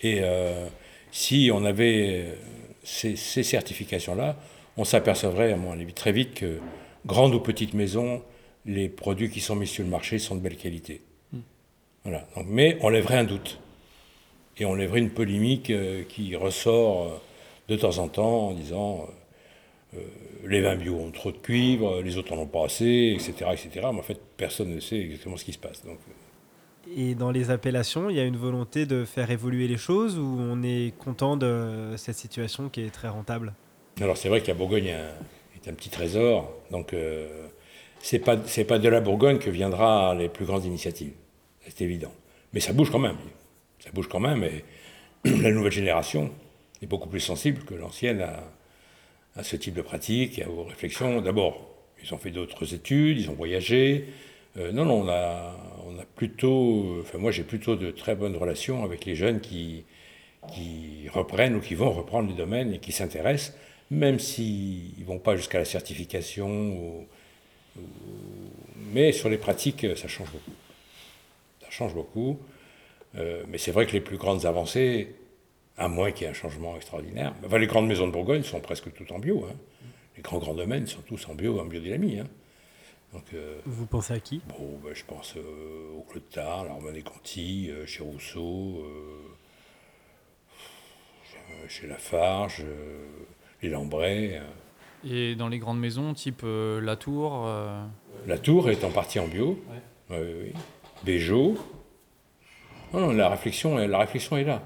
[0.00, 0.68] Et euh,
[1.10, 2.38] si on avait
[2.84, 4.36] ces, certifications-là,
[4.76, 6.60] on s'apercevrait, à mon avis, très vite que,
[7.04, 8.22] grande ou petite maison,
[8.64, 11.02] les produits qui sont mis sur le marché sont de belle qualité.
[11.32, 11.40] Hmm.
[12.04, 12.26] Voilà.
[12.36, 13.58] Donc, mais on lèverait un doute
[14.56, 17.20] et on lèverait une polémique euh, qui ressort euh,
[17.68, 19.12] de temps en temps en disant euh,
[20.46, 23.70] les vins bio ont trop de cuivre, les autres en ont pas assez, etc., etc.
[23.92, 25.84] Mais en fait, personne ne sait exactement ce qui se passe.
[25.84, 25.98] Donc,
[26.96, 30.38] et dans les appellations, il y a une volonté de faire évoluer les choses ou
[30.40, 33.52] on est content de cette situation qui est très rentable?
[34.00, 37.48] Alors c'est vrai que la Bourgogne est un, petit trésor, donc euh,
[38.00, 41.12] c'est pas c'est pas de la Bourgogne que viendra les plus grandes initiatives,
[41.60, 42.12] c'est évident.
[42.54, 43.16] Mais ça bouge quand même
[43.78, 44.64] ça bouge quand même, et
[45.24, 46.30] la nouvelle génération
[46.82, 48.42] est beaucoup plus sensible que l'ancienne à,
[49.42, 51.20] ce type de pratique et aux réflexions.
[51.20, 51.68] D'abord,
[52.02, 54.06] ils ont fait d'autres études, ils ont voyagé.
[54.56, 55.54] Euh, non, non, on a,
[56.14, 59.84] plutôt, enfin moi j'ai plutôt de très bonnes relations avec les jeunes qui,
[60.52, 63.56] qui reprennent ou qui vont reprendre le domaine et qui s'intéressent,
[63.90, 67.06] même s'ils ne vont pas jusqu'à la certification.
[68.92, 70.52] mais sur les pratiques, ça change beaucoup.
[71.62, 72.38] Ça change beaucoup.
[73.16, 75.14] Euh, mais c'est vrai que les plus grandes avancées,
[75.78, 77.32] À moins qu'il y ait un changement extraordinaire.
[77.46, 79.46] Enfin, les grandes maisons de Bourgogne sont presque toutes en bio.
[79.48, 79.54] hein.
[80.16, 82.18] Les grands grands domaines sont tous en bio, en biodynamie.
[82.18, 82.26] hein.
[83.12, 84.40] Donc, euh, Vous pensez à qui?
[84.58, 88.82] bon, ben, je pense euh, au Clos de Tarbes, à Armand Conti, euh, chez Rousseau,
[88.84, 89.22] euh,
[91.68, 93.06] chez Lafarge, euh,
[93.62, 94.36] les Lambray.
[94.38, 94.42] euh.
[95.08, 97.82] Et dans les grandes maisons, type euh, La Tour, euh,
[98.26, 99.62] La Tour est en partie en bio.
[100.10, 100.52] Oui, oui, oui.
[101.04, 101.56] Béjot.
[102.92, 104.62] Non, non, la réflexion, la réflexion est là.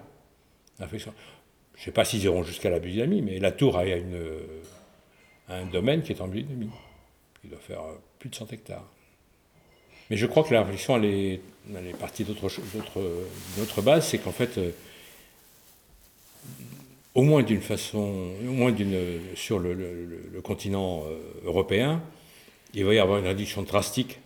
[1.75, 4.41] Je ne sais pas s'ils iront jusqu'à la biodynamie, mais la Tour a euh,
[5.49, 6.71] un domaine qui est en biodynamie.
[7.45, 8.87] Il doit faire euh, plus de 100 hectares.
[10.11, 11.41] Mais je crois que la réflexion, elle est,
[11.75, 12.51] elle est partie d'autre
[13.61, 14.71] autre base, c'est qu'en fait, euh,
[17.15, 22.03] au moins d'une façon, au moins d'une, sur le, le- continent euh, européen,
[22.75, 24.19] il va y avoir une réduction drastique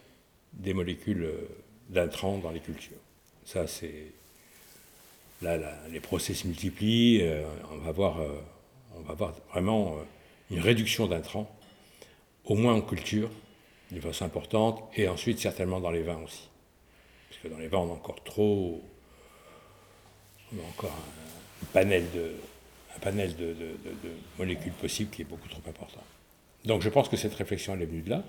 [0.54, 1.48] des molécules euh,
[1.90, 2.96] d'intrants dans les cultures.
[3.44, 4.12] Ça, c'est.
[5.43, 5.59] Là,
[5.91, 8.41] les procès se multiplient, euh, on, va voir, euh,
[8.97, 10.03] on va voir vraiment euh,
[10.51, 11.51] une réduction d'intrants,
[12.47, 13.30] au moins en culture,
[13.91, 16.49] d'une façon importante, et ensuite certainement dans les vins aussi.
[17.28, 18.82] Parce que dans les vins, on a encore trop.
[20.53, 22.32] On a encore un, panel de-
[23.01, 26.03] de molécules possibles qui est beaucoup trop important.
[26.64, 28.24] Donc je pense que cette réflexion, elle est venue de là.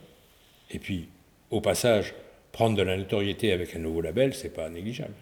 [0.72, 1.08] Et puis,
[1.52, 2.14] au passage,
[2.52, 5.14] prendre de la notoriété avec un nouveau label, c'est pas négligeable.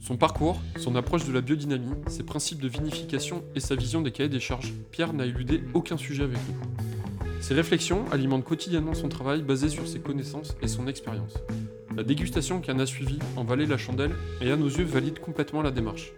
[0.00, 4.10] Son parcours, son approche de la biodynamie, ses principes de vinification et sa vision des
[4.10, 7.42] cahiers des charges, Pierre n'a éludé aucun sujet avec nous.
[7.42, 11.34] Ses réflexions alimentent quotidiennement son travail basé sur ses connaissances et son expérience.
[11.94, 15.18] La dégustation qui en a suivi en valait la chandelle et à nos yeux valide
[15.18, 16.12] complètement la démarche.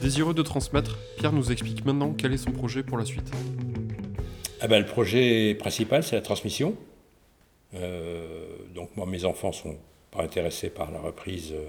[0.00, 3.30] Désireux de transmettre, Pierre nous explique maintenant quel est son projet pour la suite.
[4.60, 6.76] Ah ben, le projet principal, c'est la transmission.
[7.74, 9.76] Euh, donc moi, mes enfants sont
[10.12, 11.68] pas intéressés par la reprise euh,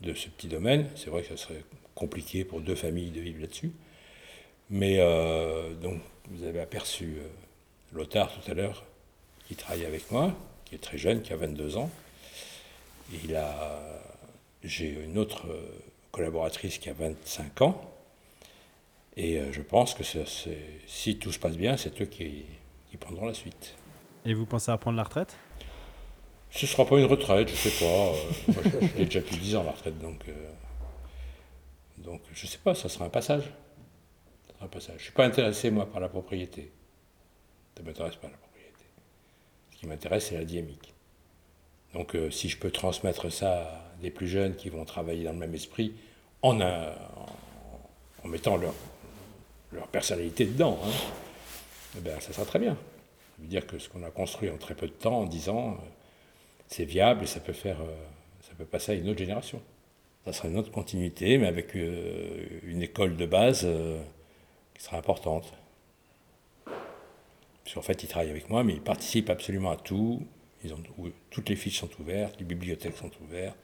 [0.00, 0.88] de ce petit domaine.
[0.96, 1.64] C'est vrai que ce serait
[1.94, 3.72] compliqué pour deux familles de vivre là-dessus.
[4.70, 7.28] Mais euh, donc, vous avez aperçu euh,
[7.92, 8.84] Lothar tout à l'heure,
[9.46, 10.34] qui travaille avec moi,
[10.64, 11.90] qui est très jeune, qui a 22 ans.
[13.22, 13.80] Il a,
[14.62, 15.60] j'ai une autre euh,
[16.10, 17.90] collaboratrice qui a 25 ans.
[19.16, 20.02] Et je pense que
[20.88, 22.42] si tout se passe bien, c'est eux qui,
[22.90, 23.76] qui prendront la suite.
[24.24, 25.36] Et vous pensez à prendre la retraite?
[26.54, 27.90] Ce sera pas une retraite, je sais pas.
[27.90, 28.14] euh,
[28.48, 28.62] moi,
[28.96, 30.32] j'ai déjà plus de 10 ans la retraite, donc, euh,
[31.98, 33.42] donc je sais pas, ça sera un passage.
[34.46, 34.94] Ça sera un passage.
[34.96, 36.70] Je ne suis pas intéressé, moi, par la propriété.
[37.76, 38.84] Ça ne m'intéresse pas, la propriété.
[39.72, 40.94] Ce qui m'intéresse, c'est la dynamique.
[41.92, 45.32] Donc euh, si je peux transmettre ça à des plus jeunes qui vont travailler dans
[45.32, 45.94] le même esprit,
[46.42, 48.74] en, en, mettant leur,
[49.72, 50.90] leur personnalité dedans, hein,
[51.96, 52.74] eh ben, ça sera très bien.
[52.74, 55.48] Ça veut dire que ce qu'on a construit en très peu de temps, en 10
[55.48, 55.78] ans,
[56.66, 57.94] c'est viable et ça peut, faire, euh,
[58.42, 59.60] ça peut passer à une autre génération.
[60.24, 64.00] Ça sera une autre continuité, mais avec euh, une école de base euh,
[64.74, 65.52] qui sera importante.
[66.64, 70.22] Parce qu'en fait, ils travaillent avec moi, mais ils participent absolument à tout.
[70.64, 73.56] Ils ont, ou- toutes les fiches sont ouvertes, les bibliothèques sont ouvertes,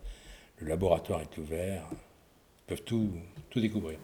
[0.59, 1.83] le laboratoire est ouvert.
[1.93, 3.11] Ils peuvent tout,
[3.49, 3.99] tout découvrir.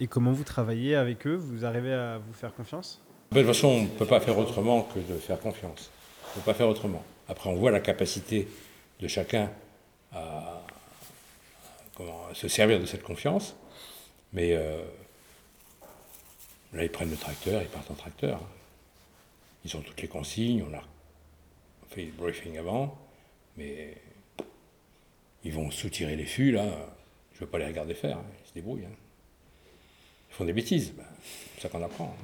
[0.00, 1.36] Et comment vous travaillez avec eux?
[1.36, 3.00] Vous arrivez à vous faire confiance?
[3.30, 5.90] De toute façon, on ne peut pas faire autrement que de faire confiance.
[6.34, 7.02] On ne peut pas faire autrement.
[7.32, 8.46] Après, on voit la capacité
[9.00, 9.50] de chacun
[10.12, 10.62] à, à-
[11.94, 13.56] comment, à se servir de cette confiance.
[14.34, 14.84] Mais euh,
[16.74, 18.38] là, ils prennent le tracteur, ils partent en tracteur.
[19.64, 20.82] Ils ont toutes les consignes, on a
[21.88, 22.98] fait le briefing avant,
[23.56, 23.96] mais
[25.42, 26.64] ils vont soutirer les fûts, là.
[27.32, 28.24] Je ne veux pas les regarder faire, hein.
[28.44, 28.84] ils se débrouillent.
[28.84, 28.96] hein.
[30.30, 31.04] Ils font des bêtises, ben,
[31.54, 32.14] c'est ça qu'on apprend.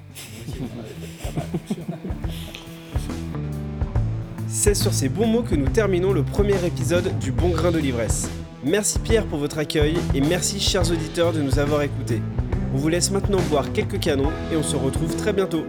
[1.24, 1.84] Ah bien sûr.
[4.61, 7.78] C'est sur ces bons mots que nous terminons le premier épisode du Bon Grain de
[7.78, 8.28] l'Ivresse.
[8.64, 12.20] Merci Pierre pour votre accueil et merci chers auditeurs de nous avoir écoutés.
[12.74, 15.64] On vous laisse maintenant boire quelques canons et on se retrouve très bientôt.